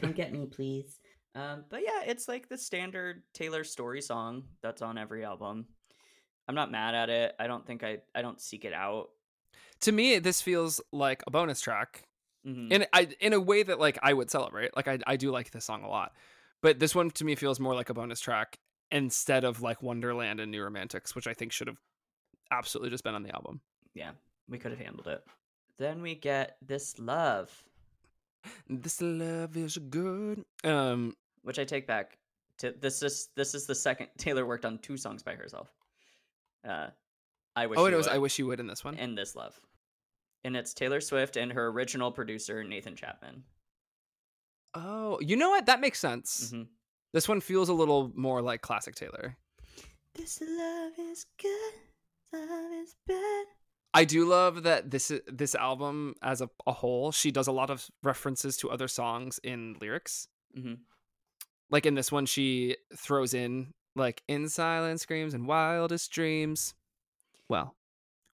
[0.00, 0.98] Come get me, please.
[1.34, 5.66] Um, but yeah, it's like the standard Taylor story song that's on every album.
[6.48, 7.34] I'm not mad at it.
[7.38, 9.10] I don't think I I don't seek it out.
[9.80, 12.02] to me, this feels like a bonus track
[12.46, 12.72] Mhm.
[12.72, 14.74] in I in a way that like I would celebrate.
[14.76, 16.12] Like I I do like this song a lot,
[16.60, 18.58] but this one to me feels more like a bonus track
[18.90, 21.78] instead of like Wonderland and New Romantics, which I think should have
[22.50, 23.60] absolutely just been on the album.
[23.94, 24.10] yeah,
[24.48, 25.24] we could have handled it.
[25.78, 27.64] Then we get this love,
[28.68, 30.44] This love is good.
[30.64, 32.18] Um, which I take back.
[32.58, 35.72] To this is this is the second Taylor worked on two songs by herself.
[36.68, 36.88] Uh,
[37.56, 37.78] I wish.
[37.78, 38.96] oh, You and it was Would I wish you would in this one.
[38.96, 39.58] In this love,
[40.44, 43.44] and it's Taylor Swift and her original producer Nathan Chapman.
[44.74, 45.66] oh, you know what?
[45.66, 46.50] That makes sense.
[46.52, 46.68] Mhm.
[47.12, 49.36] This one feels a little more like classic Taylor.
[50.14, 51.72] This love is good,
[52.32, 53.46] love is bad.
[53.94, 57.68] I do love that this this album as a, a whole, she does a lot
[57.68, 60.28] of references to other songs in lyrics.
[60.54, 60.74] hmm
[61.70, 66.74] Like in this one, she throws in like "In Silent Screams" and "Wildest Dreams."
[67.48, 67.74] Well,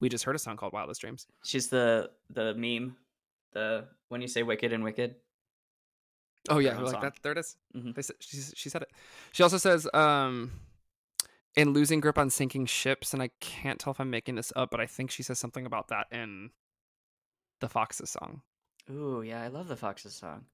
[0.00, 2.96] we just heard a song called "Wildest Dreams." She's the the meme,
[3.52, 5.16] the when you say wicked and wicked.
[6.48, 7.02] Oh yeah, like song.
[7.02, 7.14] that.
[7.22, 7.56] There it is.
[7.76, 7.94] Mhm.
[7.94, 8.90] They said, she she said it.
[9.32, 10.50] She also says, um,
[11.54, 14.70] in losing grip on sinking ships, and I can't tell if I'm making this up,
[14.70, 16.50] but I think she says something about that in
[17.60, 18.42] the Foxes song.
[18.90, 20.46] Ooh, yeah, I love the Foxes song.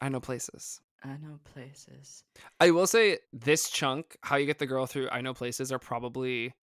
[0.00, 0.80] I know places.
[1.04, 2.24] I know places.
[2.60, 5.78] I will say this chunk, how you get the girl through I know places, are
[5.78, 6.54] probably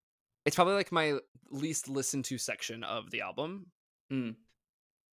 [0.45, 1.19] it's probably like my
[1.51, 3.67] least listened to section of the album
[4.11, 4.35] Mm.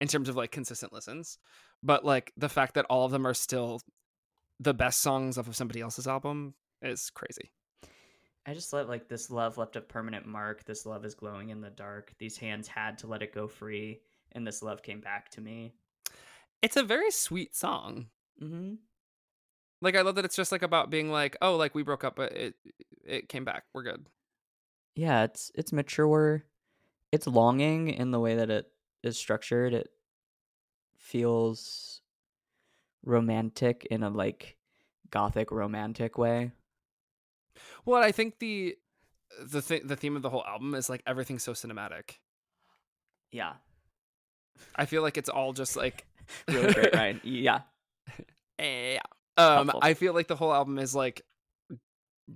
[0.01, 1.39] in terms of like consistent listens.
[1.83, 3.81] But like the fact that all of them are still
[4.59, 7.53] the best songs off of somebody else's album is crazy.
[8.47, 10.65] I just love like this love left a permanent mark.
[10.65, 12.15] This love is glowing in the dark.
[12.19, 14.01] These hands had to let it go free,
[14.33, 15.75] and this love came back to me.
[16.63, 18.07] It's a very sweet song.
[18.43, 18.75] Mm-hmm.
[19.81, 22.17] Like I love that it's just like about being like, oh, like we broke up,
[22.17, 22.55] but it
[23.05, 23.65] it came back.
[23.73, 24.07] We're good.
[24.95, 26.45] Yeah, it's it's mature.
[27.13, 28.67] It's longing in the way that it
[29.03, 29.73] is structured.
[29.73, 29.89] It
[30.97, 32.01] feels
[33.05, 34.57] romantic in a like
[35.11, 36.53] gothic romantic way.
[37.85, 38.77] Well, I think the
[39.41, 42.19] the th- the theme of the whole album is like everything's so cinematic.
[43.31, 43.55] Yeah,
[44.75, 46.07] I feel like it's all just like
[46.49, 47.21] really great, Ryan.
[47.23, 47.61] Yeah,
[48.59, 48.99] Eh,
[49.39, 49.81] Um, Helpful.
[49.83, 51.23] I feel like the whole album is like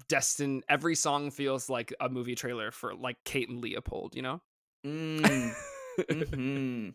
[0.09, 0.65] destined.
[0.69, 4.15] Every song feels like a movie trailer for like Kate and Leopold.
[4.15, 4.41] You know,
[4.87, 5.53] mm.
[6.33, 6.89] hmm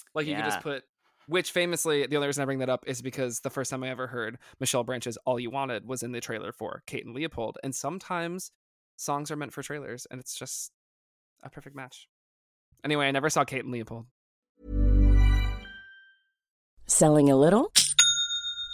[0.14, 0.84] like you could just put.
[1.26, 3.88] Which famously, the only reason I bring that up is because the first time I
[3.88, 7.58] ever heard Michelle Branch's "All You Wanted" was in the trailer for Kate and Leopold,
[7.64, 8.52] and sometimes
[8.96, 10.70] songs are meant for trailers, and it's just
[11.42, 12.08] a perfect match.
[12.84, 14.06] Anyway, I never saw Kate and Leopold.
[16.86, 17.72] Selling a little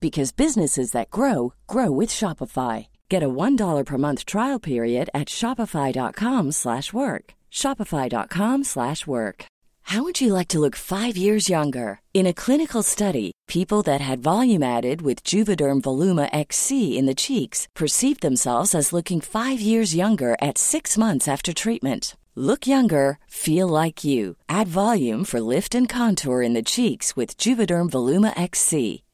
[0.00, 2.86] because businesses that grow grow with Shopify.
[3.08, 7.24] Get a $1 per month trial period at shopify.com/work.
[7.50, 9.46] shopify.com/work.
[9.82, 12.00] How would you like to look 5 years younger?
[12.12, 17.14] In a clinical study, people that had volume added with Juvederm Voluma XC in the
[17.14, 22.16] cheeks perceived themselves as looking 5 years younger at 6 months after treatment.
[22.34, 24.36] Look younger, feel like you.
[24.46, 29.02] Add volume for lift and contour in the cheeks with Juvederm Voluma XC.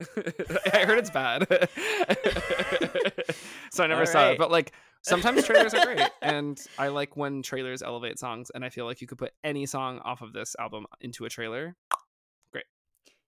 [0.74, 1.46] I heard it's bad.
[3.70, 4.38] so I never saw it.
[4.38, 4.72] But like
[5.02, 6.00] sometimes trailers are great.
[6.22, 8.50] And I like when trailers elevate songs.
[8.54, 11.28] And I feel like you could put any song off of this album into a
[11.28, 11.76] trailer.
[12.52, 12.64] Great.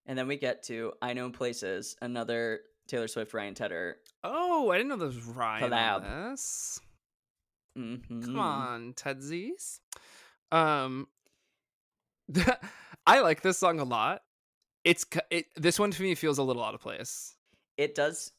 [0.06, 3.96] And then we get to I Know Places, another Taylor Swift Ryan Tedder.
[4.24, 5.94] Oh, I didn't know there was Ryan Collab.
[6.04, 6.80] on this.
[7.78, 8.24] Mhm.
[8.24, 9.80] Come on, Tedsies.
[10.50, 11.06] Um
[13.06, 14.22] I like this song a lot.
[14.84, 17.36] It's it, this one to me feels a little out of place.
[17.76, 18.32] It does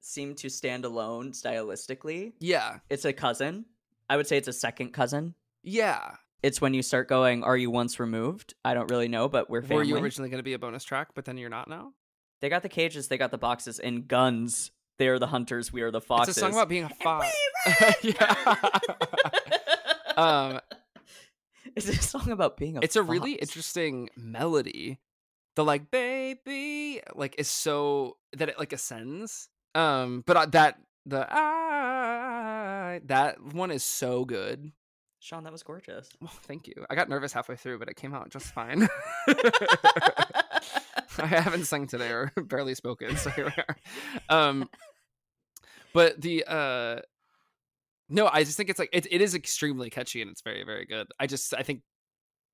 [0.00, 2.32] seem to stand alone stylistically.
[2.40, 2.78] Yeah.
[2.90, 3.64] It's a cousin.
[4.10, 5.34] I would say it's a second cousin.
[5.62, 6.16] Yeah.
[6.42, 8.54] It's when you start going, Are you once removed?
[8.64, 9.76] I don't really know, but we're family.
[9.76, 11.92] Were you originally going to be a bonus track, but then you're not now?
[12.40, 14.70] They got the cages, they got the boxes, and guns.
[14.98, 16.36] They're the hunters, we are the foxes.
[16.36, 17.34] It's a song about being a fox.
[18.02, 18.56] yeah.
[20.16, 20.60] um,
[21.76, 25.00] It's a song about being a it's a really interesting melody.
[25.56, 29.48] The like baby like is so that it like ascends.
[29.74, 34.72] Um, but uh, that the ah that one is so good.
[35.20, 36.08] Sean, that was gorgeous.
[36.20, 36.74] Well, thank you.
[36.90, 38.86] I got nervous halfway through, but it came out just fine.
[41.18, 43.76] I haven't sung today or barely spoken, so here we are.
[44.28, 44.68] Um,
[45.94, 47.00] but the uh,
[48.10, 50.84] no, I just think it's like it, it is extremely catchy and it's very very
[50.84, 51.06] good.
[51.18, 51.80] I just I think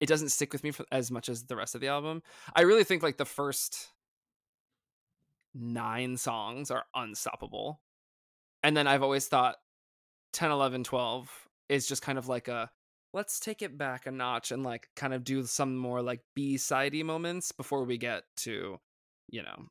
[0.00, 2.22] it doesn't stick with me for, as much as the rest of the album.
[2.54, 3.88] I really think like the first
[5.54, 7.80] nine songs are unstoppable,
[8.62, 9.56] and then I've always thought
[10.32, 12.70] 10, 11, 12 is just kind of like a
[13.12, 17.02] let's take it back a notch and like kind of do some more like b-sidey
[17.02, 18.78] moments before we get to
[19.28, 19.66] you know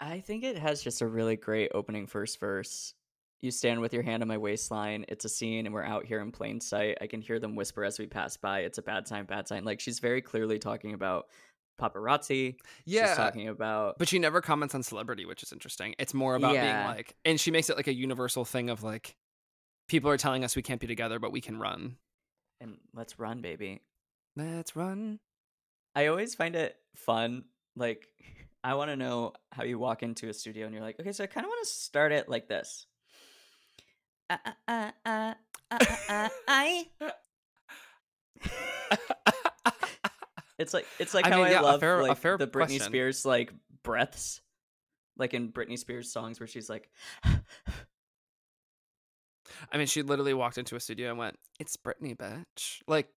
[0.00, 2.94] I think it has just a really great opening first verse.
[3.40, 5.04] You stand with your hand on my waistline.
[5.08, 6.98] It's a scene, and we're out here in plain sight.
[7.00, 8.60] I can hear them whisper as we pass by.
[8.60, 9.64] It's a bad sign, bad sign.
[9.64, 11.26] Like she's very clearly talking about
[11.80, 12.56] paparazzi.
[12.84, 13.98] yeah She's talking about.
[13.98, 17.38] but she never comments on celebrity which is interesting it's more about being like and
[17.38, 19.14] she makes it like a universal thing of like
[19.88, 21.94] people are telling us we can't be together but we can run
[22.60, 23.80] and let's run, baby.
[24.34, 25.20] let's run
[25.94, 27.44] I always find it fun.
[27.76, 28.06] Like,
[28.64, 31.24] I want to know how you walk into a studio and you're like, okay, so
[31.24, 32.86] I kind of want to start it like this.
[34.30, 35.34] Uh, uh, uh, uh,
[35.70, 36.86] uh, uh, I.
[40.58, 42.36] It's like it's like I how mean, I yeah, a love fair- a like fair
[42.36, 42.80] the Britney question.
[42.80, 43.52] Spears like
[43.84, 44.40] breaths.
[45.16, 46.90] like in Britney Spears songs where she's like,
[47.24, 47.38] I
[49.76, 53.08] mean, she literally walked into a studio and went, "It's Britney, bitch." Like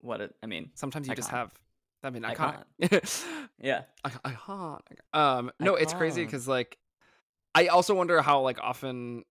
[0.00, 0.32] what?
[0.42, 1.52] I mean, sometimes you just have.
[2.02, 2.56] I mean, Icon.
[2.82, 3.24] iconic.
[3.62, 3.82] yeah.
[4.04, 4.98] I- iconic.
[5.14, 6.76] Um, no, it's crazy because like,
[7.54, 9.24] I also wonder how like often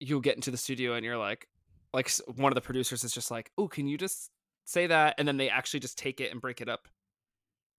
[0.00, 1.48] you'll get into the studio and you're like,
[1.92, 4.30] like one of the producers is just like, "Oh, can you just
[4.64, 6.88] say that?" And then they actually just take it and break it up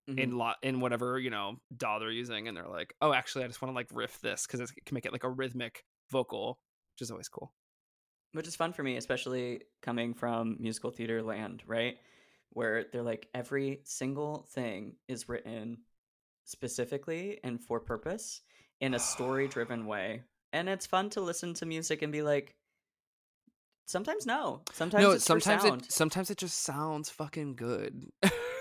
[0.10, 0.20] Mhm.
[0.20, 3.48] in lot in whatever you know DAW they're using, and they're like, "Oh, actually, I
[3.48, 6.60] just want to like riff this because it can make it like a rhythmic vocal,
[6.96, 7.54] which is always cool."
[8.34, 11.98] which is fun for me, especially coming from musical theater land, right?
[12.52, 15.80] Where they're like every single thing is written
[16.44, 18.42] specifically and for purpose
[18.80, 20.24] in a story driven way.
[20.54, 22.56] And it's fun to listen to music and be like,
[23.86, 24.62] sometimes no.
[24.72, 25.82] Sometimes no, sometimes sound.
[25.84, 28.12] it sometimes it just sounds fucking good.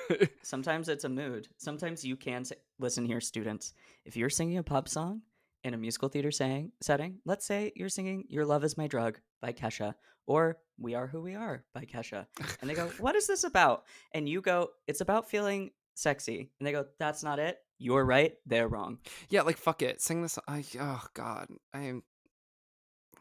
[0.43, 1.49] Sometimes it's a mood.
[1.59, 3.75] Sometimes you can say, listen here, students.
[4.05, 5.23] If you're singing a pub song
[5.65, 9.19] in a musical theater sang, setting, let's say you're singing Your Love Is My Drug
[9.43, 9.95] by Kesha
[10.27, 12.27] or We Are Who We Are by Kesha.
[12.61, 13.85] And they go, What is this about?
[14.13, 16.51] And you go, It's about feeling sexy.
[16.61, 17.59] And they go, That's not it.
[17.79, 18.35] You're right.
[18.47, 18.99] They're wrong.
[19.29, 20.39] yeah, like fuck it, sing this.
[20.49, 22.03] I, oh god, I am.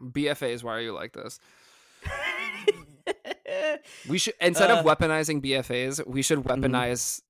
[0.02, 1.40] BFAs, why are you like this?
[4.10, 6.62] We should instead Uh, of weaponizing BFAs, we should mhm.
[6.62, 7.22] weaponize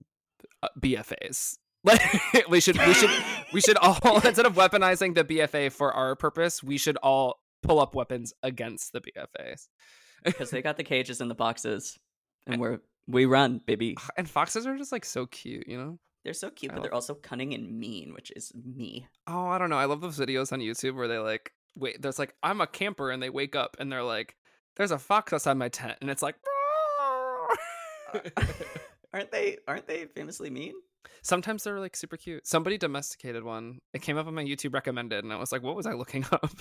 [0.64, 1.58] uh, BFAs.
[1.86, 2.02] Like
[2.50, 3.12] we should we should
[3.54, 7.80] we should all instead of weaponizing the BFA for our purpose, we should all pull
[7.80, 9.68] up weapons against the BFAs.
[10.24, 12.00] Because they got the cages and the boxes.
[12.48, 13.98] And we're we run, baby.
[14.18, 16.00] And foxes are just like so cute, you know?
[16.26, 19.08] They're so cute, but they're also cunning and mean, which is me.
[19.28, 19.78] Oh, I don't know.
[19.78, 23.12] I love those videos on YouTube where they like wait, there's like I'm a camper
[23.12, 24.36] and they wake up and they're like
[24.76, 26.36] there's a fox outside my tent and it's like
[29.14, 30.74] aren't they aren't they famously mean?
[31.22, 32.46] Sometimes they're like super cute.
[32.46, 33.80] Somebody domesticated one.
[33.94, 36.26] It came up on my YouTube recommended, and I was like, "What was I looking
[36.32, 36.52] up?"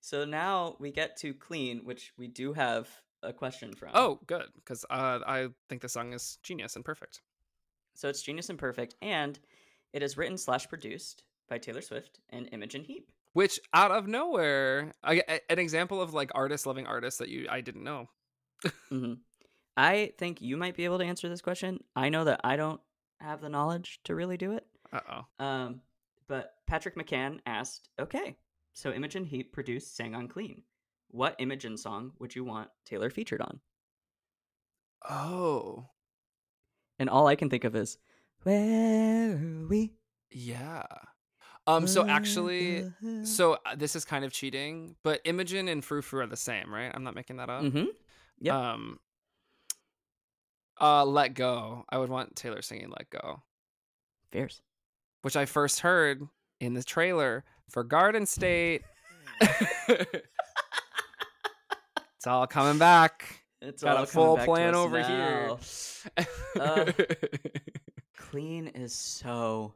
[0.00, 2.88] So now we get to clean, which we do have
[3.22, 3.90] a question from.
[3.94, 7.20] oh, good, because uh, I think the song is genius and perfect.
[7.94, 9.38] So it's genius and perfect, and
[9.92, 13.10] it is written slash produced by Taylor Swift and Imogen Heap.
[13.32, 17.60] Which out of nowhere, I, an example of like artists loving artists that you I
[17.60, 18.08] didn't know.
[18.88, 19.14] hmm
[19.76, 21.82] I think you might be able to answer this question.
[21.94, 22.80] I know that I don't
[23.20, 24.66] have the knowledge to really do it.
[24.92, 25.00] Uh
[25.40, 25.44] oh.
[25.44, 25.80] Um,
[26.26, 28.36] but Patrick McCann asked, "Okay,
[28.72, 30.62] so Imogen Heap produced "Sang on Clean."
[31.08, 33.60] What Imogen song would you want Taylor featured on?"
[35.08, 35.86] Oh,
[37.00, 37.98] And all I can think of is,
[38.44, 39.94] "Where are we?"
[40.30, 40.84] yeah.
[41.66, 41.86] Um.
[41.88, 42.92] So actually,
[43.24, 46.72] so uh, this is kind of cheating, but Imogen and Frou Frou are the same,
[46.72, 46.92] right?
[46.94, 47.62] I'm not making that up.
[47.62, 47.86] Mm-hmm.
[48.40, 48.54] Yep.
[48.54, 49.00] Um.
[50.80, 51.84] Uh, let go.
[51.90, 53.42] I would want Taylor singing "Let Go."
[54.30, 54.62] Fierce.
[55.22, 56.22] which I first heard
[56.60, 58.82] in the trailer for Garden State.
[59.40, 60.20] it's
[62.26, 63.39] all coming back.
[63.62, 65.58] It's Got all a full coming back to plan over now.
[66.16, 66.16] here.
[66.60, 66.92] Uh,
[68.16, 69.74] Clean is so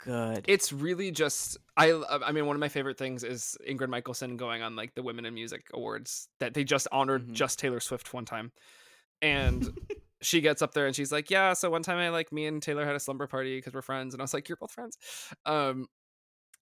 [0.00, 0.44] good.
[0.48, 4.60] it's really just I I mean one of my favorite things is Ingrid Michaelson going
[4.62, 7.32] on like the Women in Music Awards that they just honored Mhm.
[7.32, 8.52] just Taylor Swift one time.
[9.20, 9.68] And
[10.22, 12.60] she gets up there and she's like, "Yeah, so one time I like me and
[12.62, 14.98] Taylor had a slumber party because we're friends." And I was like, "You're both friends."
[15.46, 15.86] Um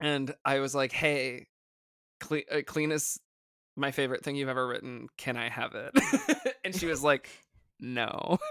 [0.01, 1.49] and I was like, "Hey,
[2.21, 3.19] clean, uh, clean is
[3.79, 5.09] my favorite thing you've ever written.
[5.17, 5.93] Can I have it?"
[6.65, 7.29] and she was like,
[7.81, 8.39] "No."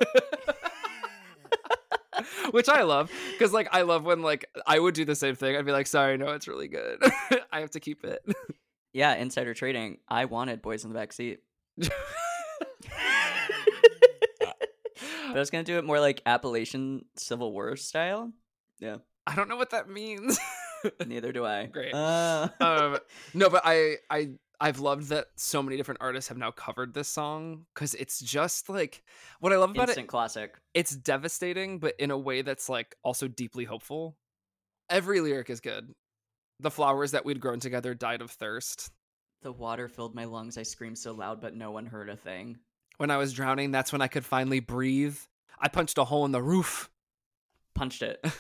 [2.52, 5.56] Which I love because like I love when like I would do the same thing.
[5.56, 7.00] I'd be like, "Sorry, no, it's really good.
[7.52, 8.26] I have to keep it."
[8.94, 10.00] yeah, insider trading.
[10.08, 11.42] I wanted boys in the back seat.
[15.28, 18.32] But I was gonna do it more like Appalachian Civil War style.
[18.80, 18.98] Yeah,
[19.28, 20.40] I don't know what that means.
[21.06, 21.66] neither do I.
[21.66, 21.94] Great.
[21.94, 22.98] Uh, um,
[23.34, 24.30] no, but I I
[24.60, 28.70] I've loved that so many different artists have now covered this song because it's just
[28.70, 29.04] like
[29.40, 30.10] what I love about instant it.
[30.10, 30.56] classic.
[30.74, 34.18] It's devastating, but in a way that's like also deeply hopeful.
[34.90, 35.94] Every lyric is good.
[36.60, 38.92] The flowers that we'd grown together died of thirst.
[39.44, 40.58] The water filled my lungs.
[40.58, 42.58] I screamed so loud, but no one heard a thing.
[42.98, 45.18] When I was drowning, that's when I could finally breathe.
[45.60, 46.90] I punched a hole in the roof.
[47.76, 48.26] Punched it.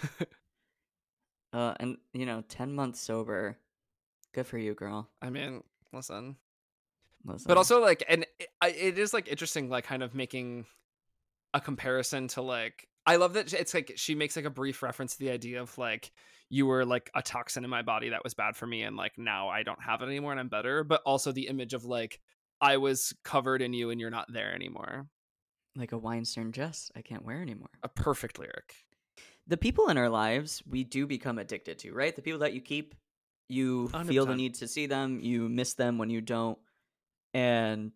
[1.53, 3.57] Uh, and you know, ten months sober.
[4.33, 5.09] Good for you, girl.
[5.21, 5.63] I mean,
[5.93, 6.35] listen.
[7.25, 7.47] Listen.
[7.47, 10.65] but also like and it, it is like interesting like kind of making
[11.53, 15.13] a comparison to like i love that it's like she makes like a brief reference
[15.13, 16.11] to the idea of like
[16.49, 19.13] you were like a toxin in my body that was bad for me and like
[19.17, 22.21] now i don't have it anymore and i'm better but also the image of like
[22.61, 25.07] i was covered in you and you're not there anymore
[25.75, 27.69] like a wine-stained dress, I can't wear anymore.
[27.83, 28.73] a perfect lyric
[29.47, 32.15] the people in our lives we do become addicted to, right?
[32.15, 32.93] The people that you keep,
[33.49, 36.57] you feel the need to see them, you miss them when you don't.
[37.33, 37.91] And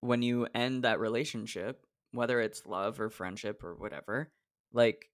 [0.00, 4.30] when you end that relationship, whether it's love or friendship or whatever,
[4.72, 5.10] like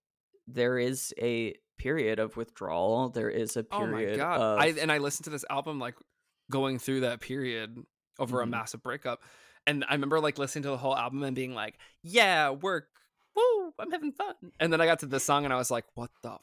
[0.47, 3.09] there is a period of withdrawal.
[3.11, 3.89] There is a period.
[3.89, 4.41] Oh my god!
[4.41, 5.95] of I and I listened to this album like
[6.51, 7.79] going through that period
[8.19, 8.51] over a Mhm.
[8.51, 9.23] massive breakup,
[9.67, 12.89] and I remember like listening to the whole album and being like, "Yeah, work,
[13.37, 15.85] woo, I'm having fun." And then I got to this song and I was like,
[15.95, 16.39] "What the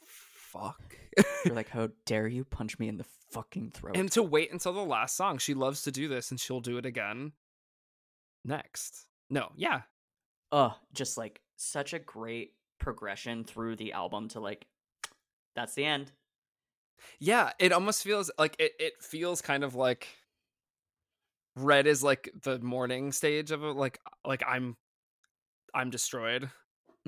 [0.52, 0.96] fuck?"
[1.44, 3.96] you're like, how dare you punch me in the fucking throat?
[3.96, 6.78] and to wait until the last song, she loves to do this, and she'll do
[6.78, 7.32] it again
[8.44, 9.06] next.
[9.30, 9.82] No, yeah,
[10.52, 14.66] oh, just like such a great progression through the album to like,
[15.54, 16.12] that's the end.
[17.18, 20.08] Yeah, it almost feels like it, it feels kind of like
[21.56, 24.76] red is like the morning stage of it like like I'm
[25.74, 26.50] I'm destroyed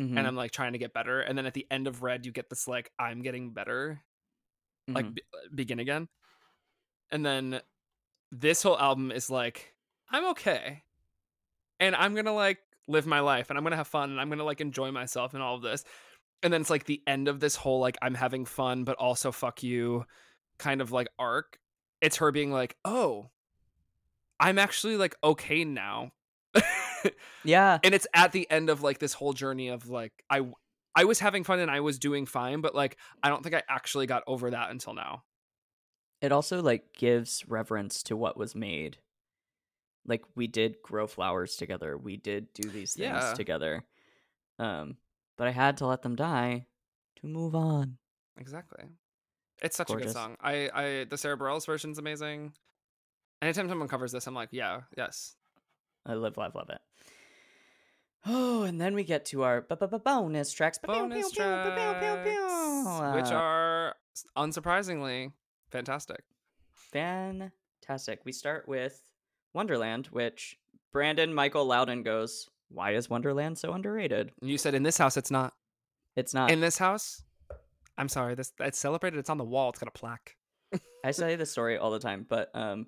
[0.00, 0.16] Mhm.
[0.16, 2.32] and I'm like trying to get better and then at the end of red you
[2.32, 4.02] get this like I'm getting better
[4.88, 5.14] like Mhm.
[5.14, 6.08] be- uh, begin again.
[7.12, 7.60] And then
[8.32, 9.74] this whole album is like
[10.10, 10.82] I'm okay.
[11.80, 14.20] And I'm going to like live my life and I'm going to have fun and
[14.20, 15.84] I'm going to like enjoy myself and all of this.
[16.42, 19.32] And then it's like the end of this whole like I'm having fun but also
[19.32, 20.04] fuck you
[20.58, 21.58] kind of like arc.
[22.00, 23.30] It's her being like, "Oh,
[24.40, 26.12] I'm actually like okay now."
[27.44, 30.46] yeah, and it's at the end of like this whole journey of like I
[30.94, 33.62] I was having fun and I was doing fine, but like I don't think I
[33.68, 35.24] actually got over that until now.
[36.22, 38.98] it also like gives reverence to what was made.
[40.06, 41.96] Like we did grow flowers together.
[41.96, 43.34] We did do these things Yeah.
[43.34, 43.84] together.
[44.58, 44.96] Um,
[45.38, 46.66] but I had to let them die
[47.20, 47.98] to move on.
[48.38, 48.84] Exactly.
[49.62, 50.08] It's such a Gorgeous.
[50.12, 50.36] good song.
[50.40, 52.52] I I the Sara Bareilles version's amazing.
[53.42, 55.34] Anytime someone covers this, I'm like, yeah, yes.
[56.06, 56.80] I live, love, love it.
[58.26, 60.78] Oh, and then we get to our bonus tracks.
[60.78, 61.68] Bonus tracks,
[63.16, 63.94] which are
[64.36, 65.32] unsurprisingly
[65.70, 66.22] fantastic.
[66.92, 68.20] fantastic.
[68.24, 69.02] We start with
[69.54, 70.58] Wonderland, which
[70.92, 74.32] Brandon Michael Loudon goes, Why is Wonderland so underrated?
[74.42, 75.54] You said in this house it's not.
[76.16, 76.50] It's not.
[76.50, 77.22] In this house,
[77.96, 79.18] I'm sorry, this it's celebrated.
[79.18, 79.70] It's on the wall.
[79.70, 80.36] It's got a plaque.
[81.04, 82.86] I say this story all the time, but um,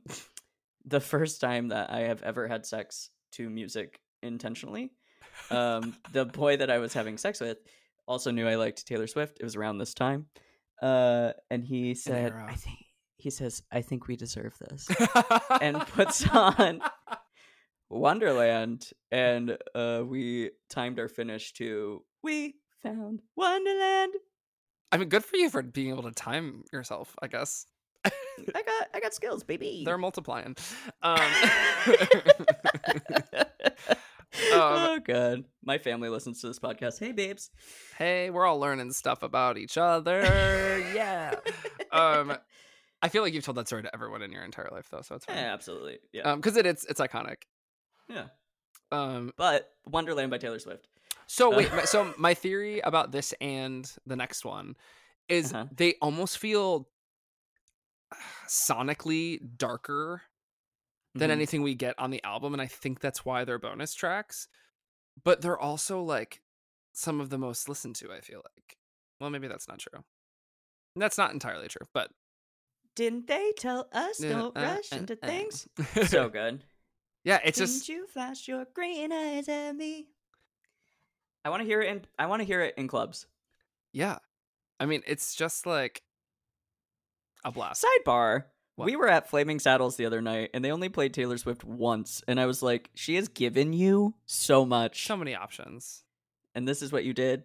[0.84, 4.92] the first time that I have ever had sex to music intentionally,
[5.50, 7.58] um, the boy that I was having sex with
[8.06, 9.38] also knew I liked Taylor Swift.
[9.40, 10.26] It was around this time,
[10.80, 12.32] uh, and he said.
[12.32, 12.78] "I think."
[13.16, 14.88] He says, "I think we deserve this,"
[15.60, 16.82] and puts on
[17.88, 24.14] Wonderland, and uh, we timed our finish to "We Found Wonderland."
[24.90, 27.14] I mean, good for you for being able to time yourself.
[27.22, 27.66] I guess
[28.04, 29.82] I got, I got skills, baby.
[29.84, 30.56] they're multiplying.
[31.02, 31.20] Um,
[34.52, 36.98] oh god, my family listens to this podcast.
[36.98, 37.50] Hey, babes.
[37.98, 40.22] hey, we're all learning stuff about each other.
[40.94, 41.34] Yeah.
[41.92, 42.32] um,
[43.02, 45.16] I feel like you've told that story to everyone in your entire life, though, so
[45.16, 45.36] it's fine.
[45.36, 45.98] Yeah, absolutely.
[46.12, 47.42] Yeah, Um, because it, it's it's iconic.
[48.08, 48.24] yeah.
[48.90, 50.88] Um, But Wonderland by Taylor Swift.
[51.26, 54.76] so Uh, wait, my- so my theory about this and the next one
[55.28, 55.66] is Uh-huh.
[55.76, 56.88] they almost feel
[58.48, 60.22] sonically darker
[61.14, 61.32] than Mhm.
[61.32, 64.48] anything we get on the album, and I think that's why they're bonus tracks.
[65.24, 66.42] But they're also like
[66.92, 68.12] some of the most listened to.
[68.12, 68.78] I feel like.
[69.20, 70.04] Well, maybe that's not true.
[70.96, 72.10] That's not entirely true, but
[72.94, 75.66] Didn't they tell us don't rush into things?
[76.08, 76.64] so good.
[77.24, 80.08] yeah, it's Didn't just you flash your green eyes at me?
[81.44, 82.04] I want to hear it in.
[82.18, 83.26] I want to hear it in clubs.
[83.92, 84.18] yeah.
[84.80, 86.02] I mean, it's just like
[87.44, 87.84] a blast.
[87.84, 88.44] Sidebar.
[88.76, 88.86] What?
[88.86, 92.22] We were at Flaming Saddles the other night, and they only played Taylor Swift once,
[92.26, 96.04] and I was like, "She has given you so much." So many options.
[96.54, 97.44] and this is what you did.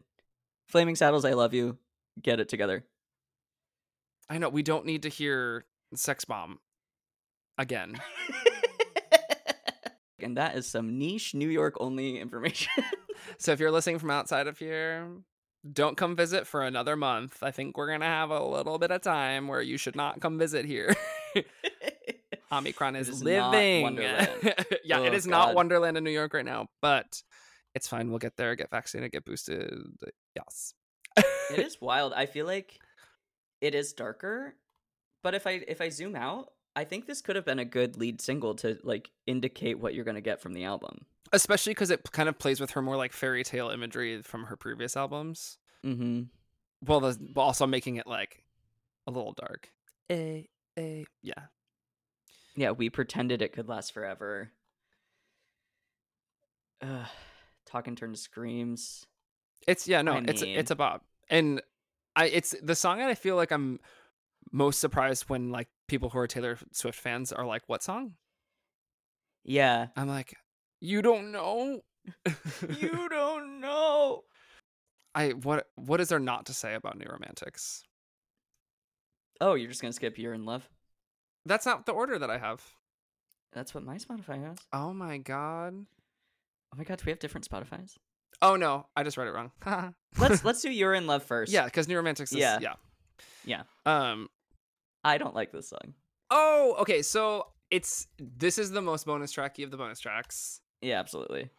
[0.68, 1.78] Flaming Saddles, I love you.
[2.22, 2.86] Get it together.
[4.30, 6.60] I know we don't need to hear "Sex Bomb"
[7.58, 8.00] again.
[10.20, 12.72] and that is some niche New York only information.
[13.38, 15.08] So if you're listening from outside of here,
[15.70, 17.42] don't come visit for another month.
[17.42, 20.38] I think we're gonna have a little bit of time where you should not come
[20.38, 20.96] visit here.
[22.52, 23.98] Omicron It is, is living.
[24.84, 27.22] Yeah, it Oh, is not Wonderland in New York right now, but
[27.76, 28.10] it's fine.
[28.10, 29.70] We'll get there, get vaccinated, get boosted.
[30.36, 30.74] Yes.
[31.18, 31.26] it
[31.60, 32.14] is wild.
[32.14, 32.80] I feel like
[33.62, 34.56] it is darker,
[35.24, 37.98] but if I if I zoom out, I think this could have been a good
[37.98, 41.06] lead single to like indicate what you're going to get from the album.
[41.34, 44.56] Especially because it kind of plays with her more like fairy tale imagery from her
[44.56, 45.58] previous albums.
[45.86, 46.24] Mm-hmm.
[46.86, 48.44] Well, the, but also making it like
[49.08, 49.70] a little dark.
[50.12, 50.48] A
[50.78, 51.34] a yeah.
[52.56, 54.52] Yeah, we pretended it could last forever.
[56.82, 57.08] Ugh,
[57.66, 59.06] talking turned to screams.
[59.68, 61.62] It's yeah no I it's mean- it's a bob and
[62.16, 63.80] I it's the song that I feel like I'm
[64.52, 68.14] most surprised when like people who are Taylor Swift fans are like, "What song?"
[69.44, 69.88] Yeah.
[69.96, 70.36] I'm like,
[70.80, 71.82] "You don't know."
[72.80, 74.24] you don't know.
[75.16, 77.84] I what what is there not to say about New Romantics?
[79.42, 80.70] Oh, you're just gonna skip You're in Love?
[81.46, 82.62] That's not the order that I have.
[83.54, 84.58] That's what my Spotify has.
[84.74, 85.74] Oh my god.
[86.74, 87.98] Oh my god, do we have different Spotify's?
[88.42, 89.52] Oh no, I just read it wrong.
[90.18, 91.52] Let's let's do You're in Love first.
[91.52, 92.60] yeah, because New Romantics is Yeah.
[92.62, 92.74] yeah.
[93.46, 93.64] Yeah.
[93.86, 94.30] Um.
[95.04, 95.94] I don't like this song.
[96.30, 97.02] Oh, okay.
[97.02, 100.62] So it's this is the most bonus tracky of the bonus tracks.
[100.82, 101.50] Yeah, absolutely.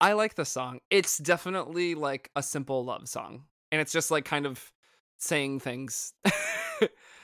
[0.00, 0.80] I like the song.
[0.90, 4.72] It's definitely like a simple love song, and it's just like kind of
[5.18, 6.12] saying things.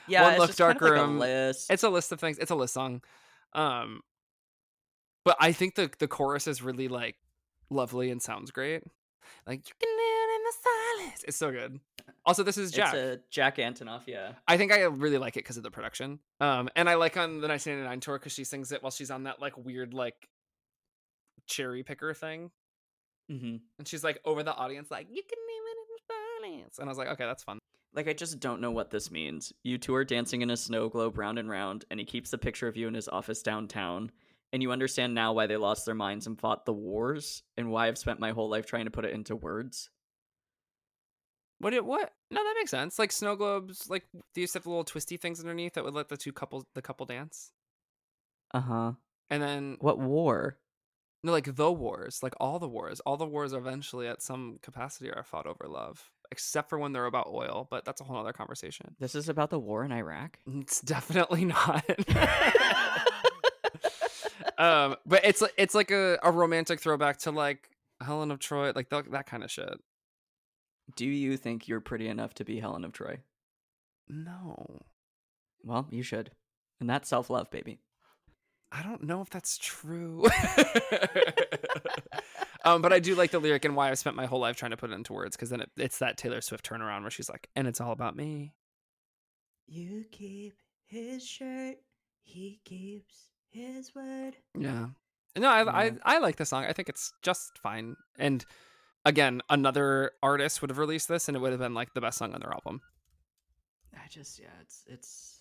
[0.07, 1.19] Yeah, One it's look, just kind dark of like a room.
[1.19, 1.71] list.
[1.71, 2.39] It's a list of things.
[2.39, 3.01] It's a list song.
[3.53, 4.01] Um,
[5.23, 7.15] but I think the the chorus is really like
[7.69, 8.81] lovely and sounds great.
[9.45, 10.53] Like you can live in the
[11.03, 11.23] silence.
[11.27, 11.79] It's so good.
[12.25, 12.95] Also, this is Jack.
[12.95, 14.31] It's a Jack Antonoff, yeah.
[14.47, 16.17] I think I really like it because of the production.
[16.39, 19.23] Um, and I like on the 1999 tour because she sings it while she's on
[19.23, 20.15] that like weird like
[21.49, 22.51] cherry picker thing,
[23.29, 25.99] hmm and she's like over the audience, like you can name it in the
[26.61, 26.79] silence.
[26.79, 27.59] And I was like, okay, that's fun.
[27.93, 29.51] Like, I just don't know what this means.
[29.63, 32.37] You two are dancing in a snow globe round and round, and he keeps the
[32.37, 34.11] picture of you in his office downtown.
[34.53, 37.87] And you understand now why they lost their minds and fought the wars, and why
[37.87, 39.89] I've spent my whole life trying to put it into words.
[41.59, 41.73] What?
[41.73, 42.13] It, what?
[42.31, 42.97] No, that makes sense.
[42.99, 45.93] Like snow globes, like they used to have the little twisty things underneath that would
[45.93, 47.51] let the two couples, the couple dance.
[48.51, 48.91] Uh huh.
[49.29, 50.57] And then What war?
[51.23, 55.11] No, like the wars, like all the wars, all the wars eventually at some capacity
[55.11, 57.67] are fought over love, except for when they're about oil.
[57.69, 58.95] But that's a whole other conversation.
[58.99, 60.39] This is about the war in Iraq?
[60.47, 61.83] It's definitely not.
[64.57, 67.69] um, but it's it's like a, a romantic throwback to like
[68.01, 69.79] Helen of Troy, like th- that kind of shit.
[70.95, 73.19] Do you think you're pretty enough to be Helen of Troy?
[74.07, 74.81] No,
[75.63, 76.31] Well, you should.
[76.79, 77.79] And that's self love, baby.
[78.71, 80.23] I don't know if that's true.
[82.63, 84.71] um, but I do like the lyric and why I've spent my whole life trying
[84.71, 87.29] to put it into words because then it, it's that Taylor Swift turnaround where she's
[87.29, 88.53] like, and it's all about me.
[89.67, 90.53] You keep
[90.85, 91.77] his shirt,
[92.21, 94.35] he keeps his word.
[94.57, 94.87] Yeah.
[95.37, 96.65] No, I, I I like the song.
[96.65, 97.95] I think it's just fine.
[98.17, 98.43] And
[99.05, 102.17] again, another artist would have released this, and it would have been like the best
[102.17, 102.81] song on their album.
[103.93, 105.38] I just, yeah, it's, it's,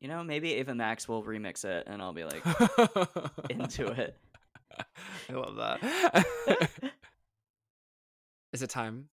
[0.00, 2.44] you know, maybe Ava Max will remix it and I'll be like
[3.50, 4.16] into it.
[5.28, 6.68] I love that.
[8.52, 9.08] Is it time?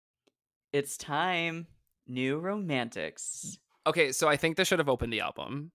[0.73, 1.67] It's time.
[2.07, 3.59] New Romantics.
[3.87, 5.71] Okay, so I think this should have opened the album.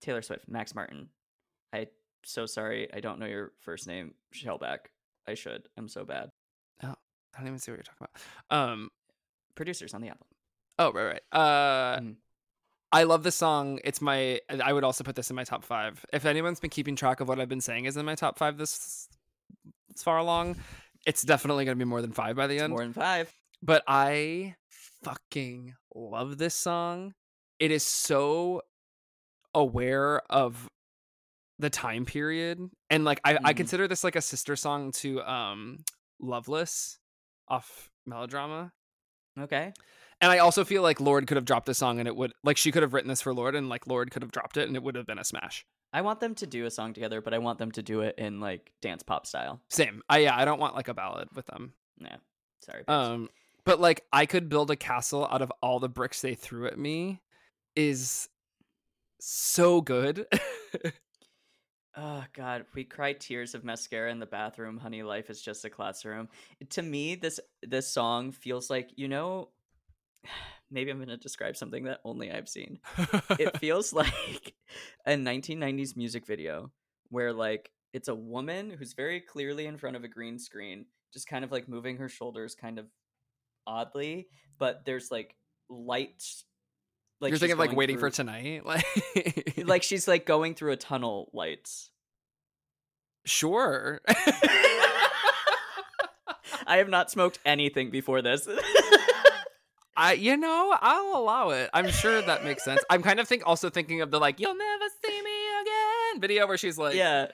[0.00, 1.08] Taylor Swift, Max Martin.
[1.72, 1.88] I
[2.24, 2.92] so sorry.
[2.92, 4.14] I don't know your first name.
[4.34, 4.78] Shellback.
[5.26, 5.68] I should.
[5.76, 6.30] I'm so bad.
[6.82, 8.06] I don't even see what you're talking
[8.50, 8.56] about.
[8.70, 8.90] Um.
[9.56, 10.26] Producers on the album.
[10.78, 11.22] Oh right, right.
[11.40, 12.14] Uh, Mhm.
[12.94, 13.80] I love this song.
[13.84, 14.40] It's my.
[14.62, 16.04] I would also put this in my top five.
[16.12, 18.56] If anyone's been keeping track of what I've been saying is in my top five
[18.56, 19.08] this,
[19.88, 20.56] this far along,
[21.06, 22.70] it's definitely gonna be more than five by the It's end.
[22.70, 23.32] more than five.
[23.62, 24.54] but I
[25.02, 27.14] fucking love this song.
[27.58, 28.62] It is so
[29.54, 30.68] aware of
[31.58, 32.58] the time period
[32.90, 33.56] and like I, I Mhm.
[33.56, 35.84] consider this like a sister song to um
[36.20, 36.98] Loveless
[37.48, 38.72] off Melodrama.
[39.38, 39.72] Okay.
[40.24, 42.56] And I also feel like Lorde could have dropped a song and it would like
[42.56, 44.74] she could have written this for Lorde and like Lorde could have dropped it and
[44.74, 45.66] it would have been a smash.
[45.92, 48.14] I want them to do a song together, but I want them to do it
[48.16, 49.60] in like dance pop style.
[49.68, 50.00] Same.
[50.08, 51.74] I yeah, I don't want like a ballad with them.
[52.00, 52.16] Yeah.
[52.60, 52.84] Sorry.
[52.88, 53.28] Um,
[53.66, 56.78] but like I could build a castle out of all the bricks they threw at
[56.78, 57.20] me
[57.76, 58.30] is
[59.20, 60.26] so good.
[61.96, 64.78] Oh God, we cry tears of mascara in the bathroom.
[64.78, 66.28] Honey, life is just a classroom.
[66.70, 69.50] To me, this this song feels like you know.
[70.70, 72.80] Maybe I'm gonna describe something that only I've seen.
[73.38, 74.54] It feels like
[75.06, 76.72] a 1990s music video
[77.10, 81.28] where like it's a woman who's very clearly in front of a green screen, just
[81.28, 82.86] kind of like moving her shoulders, kind of
[83.66, 84.26] oddly,
[84.58, 85.36] but there's like
[85.68, 86.44] lights.
[87.20, 90.72] Like You're thinking of like going waiting for tonight, like like she's like going through
[90.72, 91.90] a tunnel lights.
[93.24, 94.00] sure.
[96.66, 98.48] I have not smoked anything before this.
[99.96, 101.70] I you know I'll allow it.
[101.72, 102.82] I'm sure that makes sense.
[102.90, 106.46] I'm kind of think also thinking of the like you'll never see me again video
[106.46, 107.28] where she's like yeah,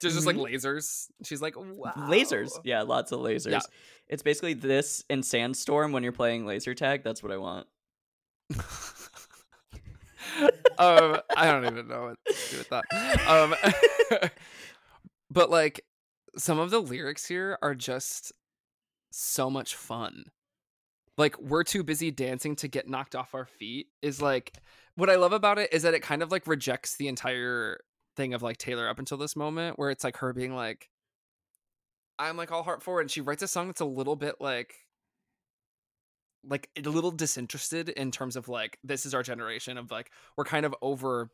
[0.00, 0.52] there's just like Mhm.
[0.52, 1.06] lasers.
[1.24, 1.92] She's like wow.
[1.96, 2.50] lasers.
[2.64, 3.50] Yeah, lots of lasers.
[3.52, 3.60] Yeah.
[4.08, 7.02] It's basically this in Sandstorm when you're playing laser tag.
[7.02, 7.66] That's what I want.
[10.78, 12.84] um, I don't even know what to do with that.
[13.28, 13.54] Um,
[15.30, 15.84] but like
[16.36, 18.32] some of the lyrics here are just
[19.10, 20.24] so much fun.
[21.18, 24.52] Like we're too busy dancing to get knocked off our feet is like
[24.94, 27.80] what I love about it is that it kind of like rejects the entire
[28.16, 30.88] thing of like Taylor up until this moment where it's like her being like
[32.18, 34.74] I'm like all heart forward and she writes a song that's a little bit like
[36.48, 40.44] like a little disinterested in terms of like this is our generation of like we're
[40.44, 41.30] kind of over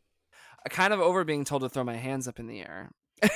[0.68, 2.90] kind of over being told to throw my hands up in the air.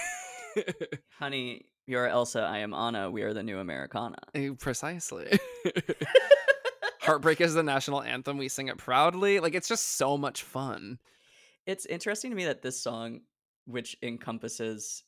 [1.18, 3.10] Honey, you're Elsa, I am Anna.
[3.10, 4.16] We are the new Americana.
[4.34, 5.38] Eh, Precisely.
[7.00, 8.38] Heartbreak is the national anthem.
[8.38, 9.40] We sing it proudly.
[9.40, 10.98] Like it's just so much fun.
[11.66, 13.20] It's interesting to me that this song,
[13.66, 15.04] which encompasses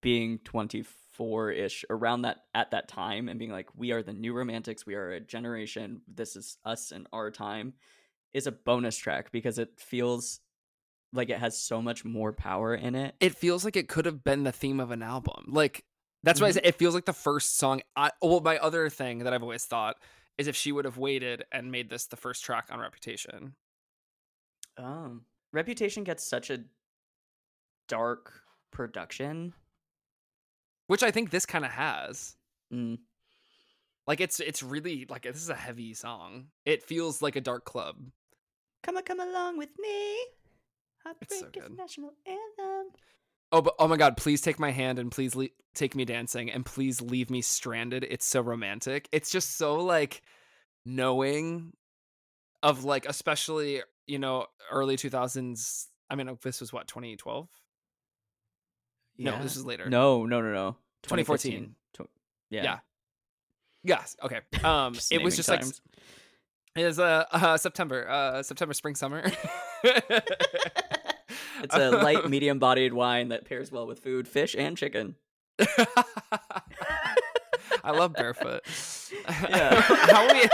[0.00, 4.32] being 24 ish around that at that time and being like, we are the new
[4.34, 7.74] romantics, we are a generation, this is us and our time,
[8.32, 10.40] is a bonus track because it feels
[11.12, 13.14] like it has so much more power in it.
[13.20, 15.44] It feels like it could have been the theme of an album.
[15.48, 15.84] Like
[16.22, 17.82] that's why I say it feels like the first song.
[17.96, 19.96] I, well, my other thing that I've always thought
[20.38, 23.54] is if she would have waited and made this the first track on Reputation.
[24.78, 26.64] Um, Reputation gets such a
[27.88, 28.32] dark
[28.70, 29.52] production.
[30.86, 32.36] which I think this kind of has.
[32.72, 32.98] Mm.
[34.06, 36.46] Like it's it's really like this is a heavy song.
[36.64, 37.96] It feels like a dark club.
[38.82, 40.16] Come on, come along with me.
[41.20, 42.92] It's so is national anthem.
[43.50, 44.16] Oh, but oh my god!
[44.16, 48.06] Please take my hand and please le- take me dancing and please leave me stranded.
[48.08, 49.08] It's so romantic.
[49.12, 50.22] It's just so like
[50.86, 51.72] knowing
[52.62, 55.88] of like especially you know early two thousands.
[56.08, 57.48] I mean, this was what twenty twelve.
[59.18, 59.88] No, this is later.
[59.88, 60.76] No, no, no, no.
[61.02, 61.74] 2014.
[61.92, 62.00] Tw-
[62.50, 62.62] yeah.
[62.62, 62.78] Yeah.
[63.84, 64.16] Yes.
[64.22, 64.40] Okay.
[64.64, 65.64] Um, it was naming just like
[66.76, 69.30] it was uh, uh September, uh September, spring, summer.
[71.62, 75.16] It's a light, medium bodied wine that pairs well with food, fish, and chicken.
[77.84, 78.62] I love barefoot.
[79.48, 79.80] Yeah.
[79.82, 80.48] How we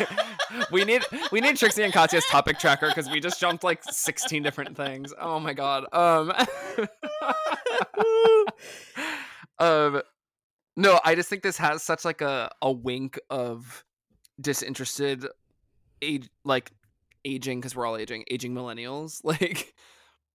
[0.73, 1.03] we need
[1.33, 5.15] we need Trixie and Katya's topic tracker because we just jumped like sixteen different things.
[5.19, 5.87] Oh my god.
[5.93, 6.33] Um.
[9.59, 10.03] um.
[10.77, 13.85] No, I just think this has such like a a wink of
[14.41, 15.27] disinterested
[16.03, 16.73] age like
[17.25, 19.75] aging because we're all aging aging millennials like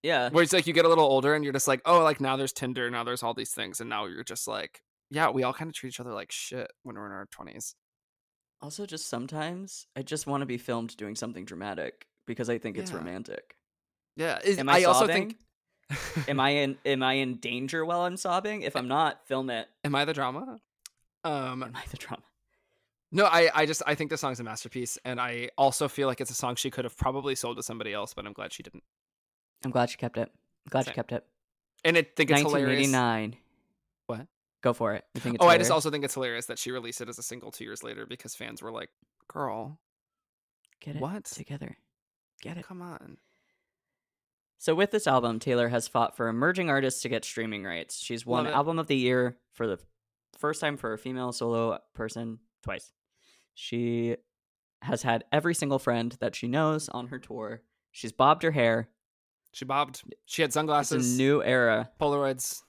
[0.03, 0.29] Yeah.
[0.29, 2.35] where it's like you get a little older and you're just like oh like now
[2.35, 5.53] there's tinder now there's all these things and now you're just like yeah we all
[5.53, 7.73] kind of treat each other like shit when we're in our 20s
[8.61, 12.77] Also, just sometimes I just want to be filmed doing something dramatic because I think
[12.77, 13.55] it's romantic.
[14.17, 15.35] yeah is- Am I, also sobbing?
[15.35, 18.61] think am I in am I in danger while I'm sobbing?
[18.63, 19.67] If I'm not, film it.
[19.83, 20.59] am i the drama
[21.23, 22.23] um Am I the drama?
[23.11, 26.19] no i i just i think the song's a masterpiece and i also feel like
[26.19, 28.63] it's a song she could have probably sold to somebody else but i'm glad she
[28.63, 28.83] didn't
[29.63, 30.29] I'm glad she kept it.
[30.29, 30.91] I'm glad Same.
[30.91, 31.25] she kept it.
[31.85, 33.35] and i think it's hilarious 1989.
[34.07, 34.27] What?
[34.61, 35.03] Go for it.
[35.13, 37.17] You think it's oh i just also think it's hilarious that she released it as
[37.19, 38.89] a single two years later because fans were like
[39.27, 39.79] girl
[40.79, 41.25] get it what?
[41.25, 41.77] together.
[42.41, 42.65] Get it.
[42.65, 43.17] come on
[44.57, 47.99] So with this album, Taylor has fought for emerging artists to get streaming rights.
[48.01, 49.79] She's won album of the year for the
[50.37, 52.91] first time for a female solo person twice.
[53.53, 54.15] She
[54.81, 57.61] has had every single friend that she knows on her tour.
[57.91, 58.89] She's bobbed her hair.
[59.53, 61.89] She bobbed she had It's sunglasses a new era.
[62.01, 62.61] polaroids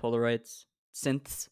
[0.00, 1.48] Polaroids, synths.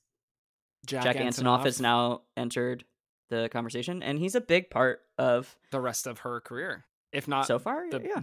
[0.86, 2.84] jack, Jack, Antonoff has now entered
[3.30, 7.46] the conversation, and he's a big part of the rest of her career if not
[7.46, 7.88] so far.
[7.90, 8.20] the, yeah,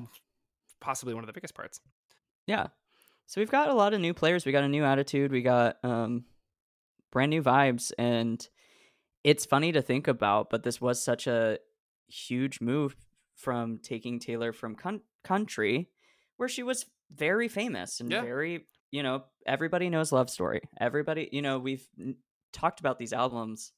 [0.79, 1.79] possibly one of the biggest parts
[2.45, 2.67] Yeah.
[3.25, 4.45] So we've got a lot of new players.
[4.45, 5.31] We got a new attitude.
[5.31, 6.25] We got um
[7.11, 8.45] brand new vibes and
[9.23, 11.57] it's funny to think about, but this was such a
[12.07, 12.95] huge move
[13.35, 15.87] from taking Taylor from con- country
[16.41, 18.21] where she was very famous and Yeah.
[18.23, 20.61] very, you know, everybody knows Love Story.
[20.79, 22.17] Everybody, you know, we've n-
[22.51, 23.71] talked about these albums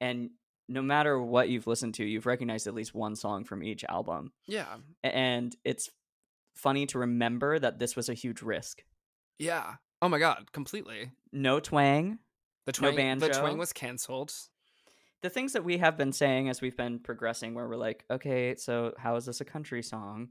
[0.00, 0.30] and
[0.70, 4.32] no matter what you've listened to, you've recognized at least one song from each album.
[4.46, 5.90] yeah And it's
[6.56, 8.82] funny to remember that this was a huge risk.
[9.38, 12.18] yeah oh my god completely no twang.
[12.64, 14.32] the No twang the twang was canceled
[15.22, 18.54] The things that we have been saying as we've been progressing, where we're like, okay,
[18.56, 20.28] so how is this a country song?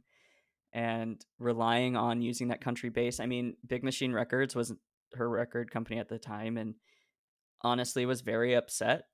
[0.74, 3.20] And relying on using that country base.
[3.20, 4.74] I mean, Big Machine Records was
[5.14, 6.76] her record company at the time, and
[7.62, 9.06] honestly was very upset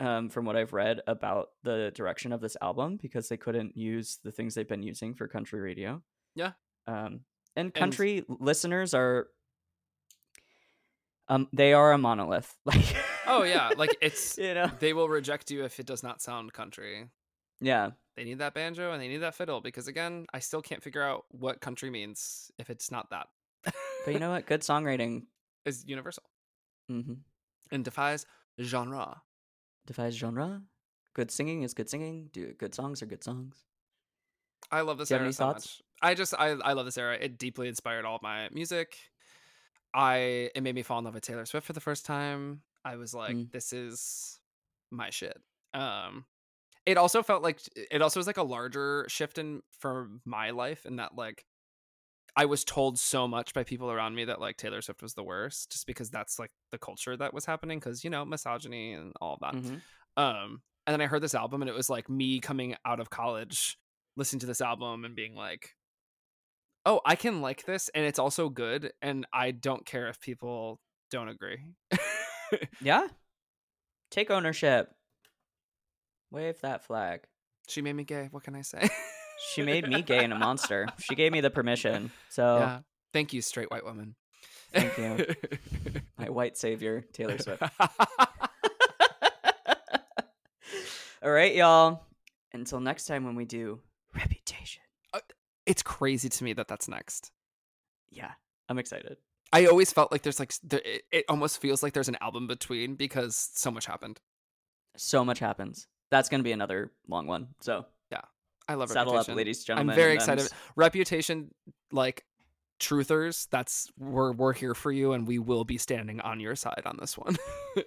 [0.00, 4.18] um, from what I've read about the direction of this album because they couldn't use
[4.24, 6.02] the things they've been using for country radio.
[6.34, 6.52] Yeah.
[6.86, 7.20] Um,
[7.56, 9.28] and country listeners are,
[11.28, 12.54] um, they are a monolith.
[12.66, 12.96] Like,
[13.26, 16.52] oh yeah like it's you know, they will reject you if it does not sound
[16.52, 17.08] country
[17.60, 17.90] yeah.
[18.16, 21.02] They need that banjo and they need that fiddle because again i still can't figure
[21.02, 23.26] out what country means if it's not that
[24.04, 24.44] But you know what?
[24.46, 25.22] Good songwriting
[25.64, 26.24] is universal
[26.90, 27.14] mm-hmm.
[27.72, 28.26] and defies
[28.60, 29.22] genre
[29.86, 30.62] defies genre.
[31.14, 32.28] Good singing is good singing.
[32.32, 33.64] Do good songs are good songs.
[34.70, 35.80] I love this Do you have era any so thoughts?
[36.02, 36.10] much.
[36.10, 37.16] I just I I love this era.
[37.20, 38.96] It deeply inspired all of my music.
[39.94, 42.62] I it made me fall in love with Taylor Swift for the first time.
[42.84, 43.50] I was like, Mm.
[43.52, 44.38] this is
[44.90, 45.40] my shit.
[45.72, 46.26] Um
[46.86, 50.84] it also felt like it also was like a larger shift in for my life
[50.86, 51.44] in that like
[52.36, 55.22] I was told so much by people around me that like Taylor Swift was the
[55.22, 59.12] worst just because that's like the culture that was happening cuz you know misogyny and
[59.20, 59.54] all that.
[59.54, 59.80] Mhm.
[60.16, 63.08] Um, and then I heard this album, and it was like me coming out of
[63.08, 63.78] college,
[64.16, 65.76] listening to this album, and being like,
[66.84, 70.80] "Oh, I can like this, and it's also good, and I don't care if people
[71.10, 71.74] don't agree."
[72.80, 73.08] Yeah.
[74.10, 74.94] Take ownership.
[76.34, 77.20] Wave that flag.
[77.68, 78.28] she made me gay.
[78.30, 78.88] What can I say?
[79.52, 80.88] She made me gay and a monster.
[80.98, 82.10] She gave me the permission.
[82.30, 82.80] So yeah.
[83.12, 84.16] Thank you, straight white woman.
[84.72, 85.26] Thank you.
[86.18, 87.62] my white savior, Taylor Swift.
[91.22, 92.02] All right, y'all.
[92.52, 93.80] Until next time when we do
[94.14, 94.82] Reputation.
[95.12, 95.20] Uh,
[95.66, 97.30] it's crazy to me that that's next.
[98.10, 98.32] Yeah,
[98.68, 99.16] I'm excited.
[99.52, 102.48] I always felt like there's like there, it, it almost feels like there's an album
[102.48, 104.20] between because so much happened.
[104.96, 105.86] So much happens.
[106.14, 107.48] That's going to be another long one.
[107.58, 108.20] So yeah,
[108.68, 109.36] I love Saddle up, Reputation.
[109.36, 110.48] ladies and gentlemen, I'm very excited.
[110.76, 111.52] Reputation,
[111.90, 112.24] like
[112.78, 116.82] truthers, that's we're we're here for you, and we will be standing on your side
[116.86, 117.36] on this one.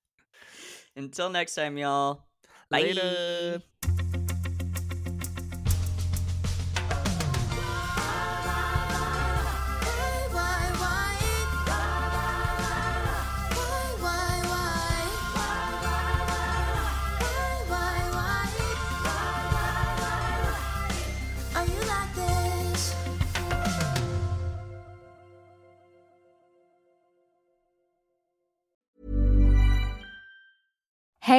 [0.96, 2.22] until next time, y'all.
[2.70, 2.80] Bye.
[2.80, 3.60] Later.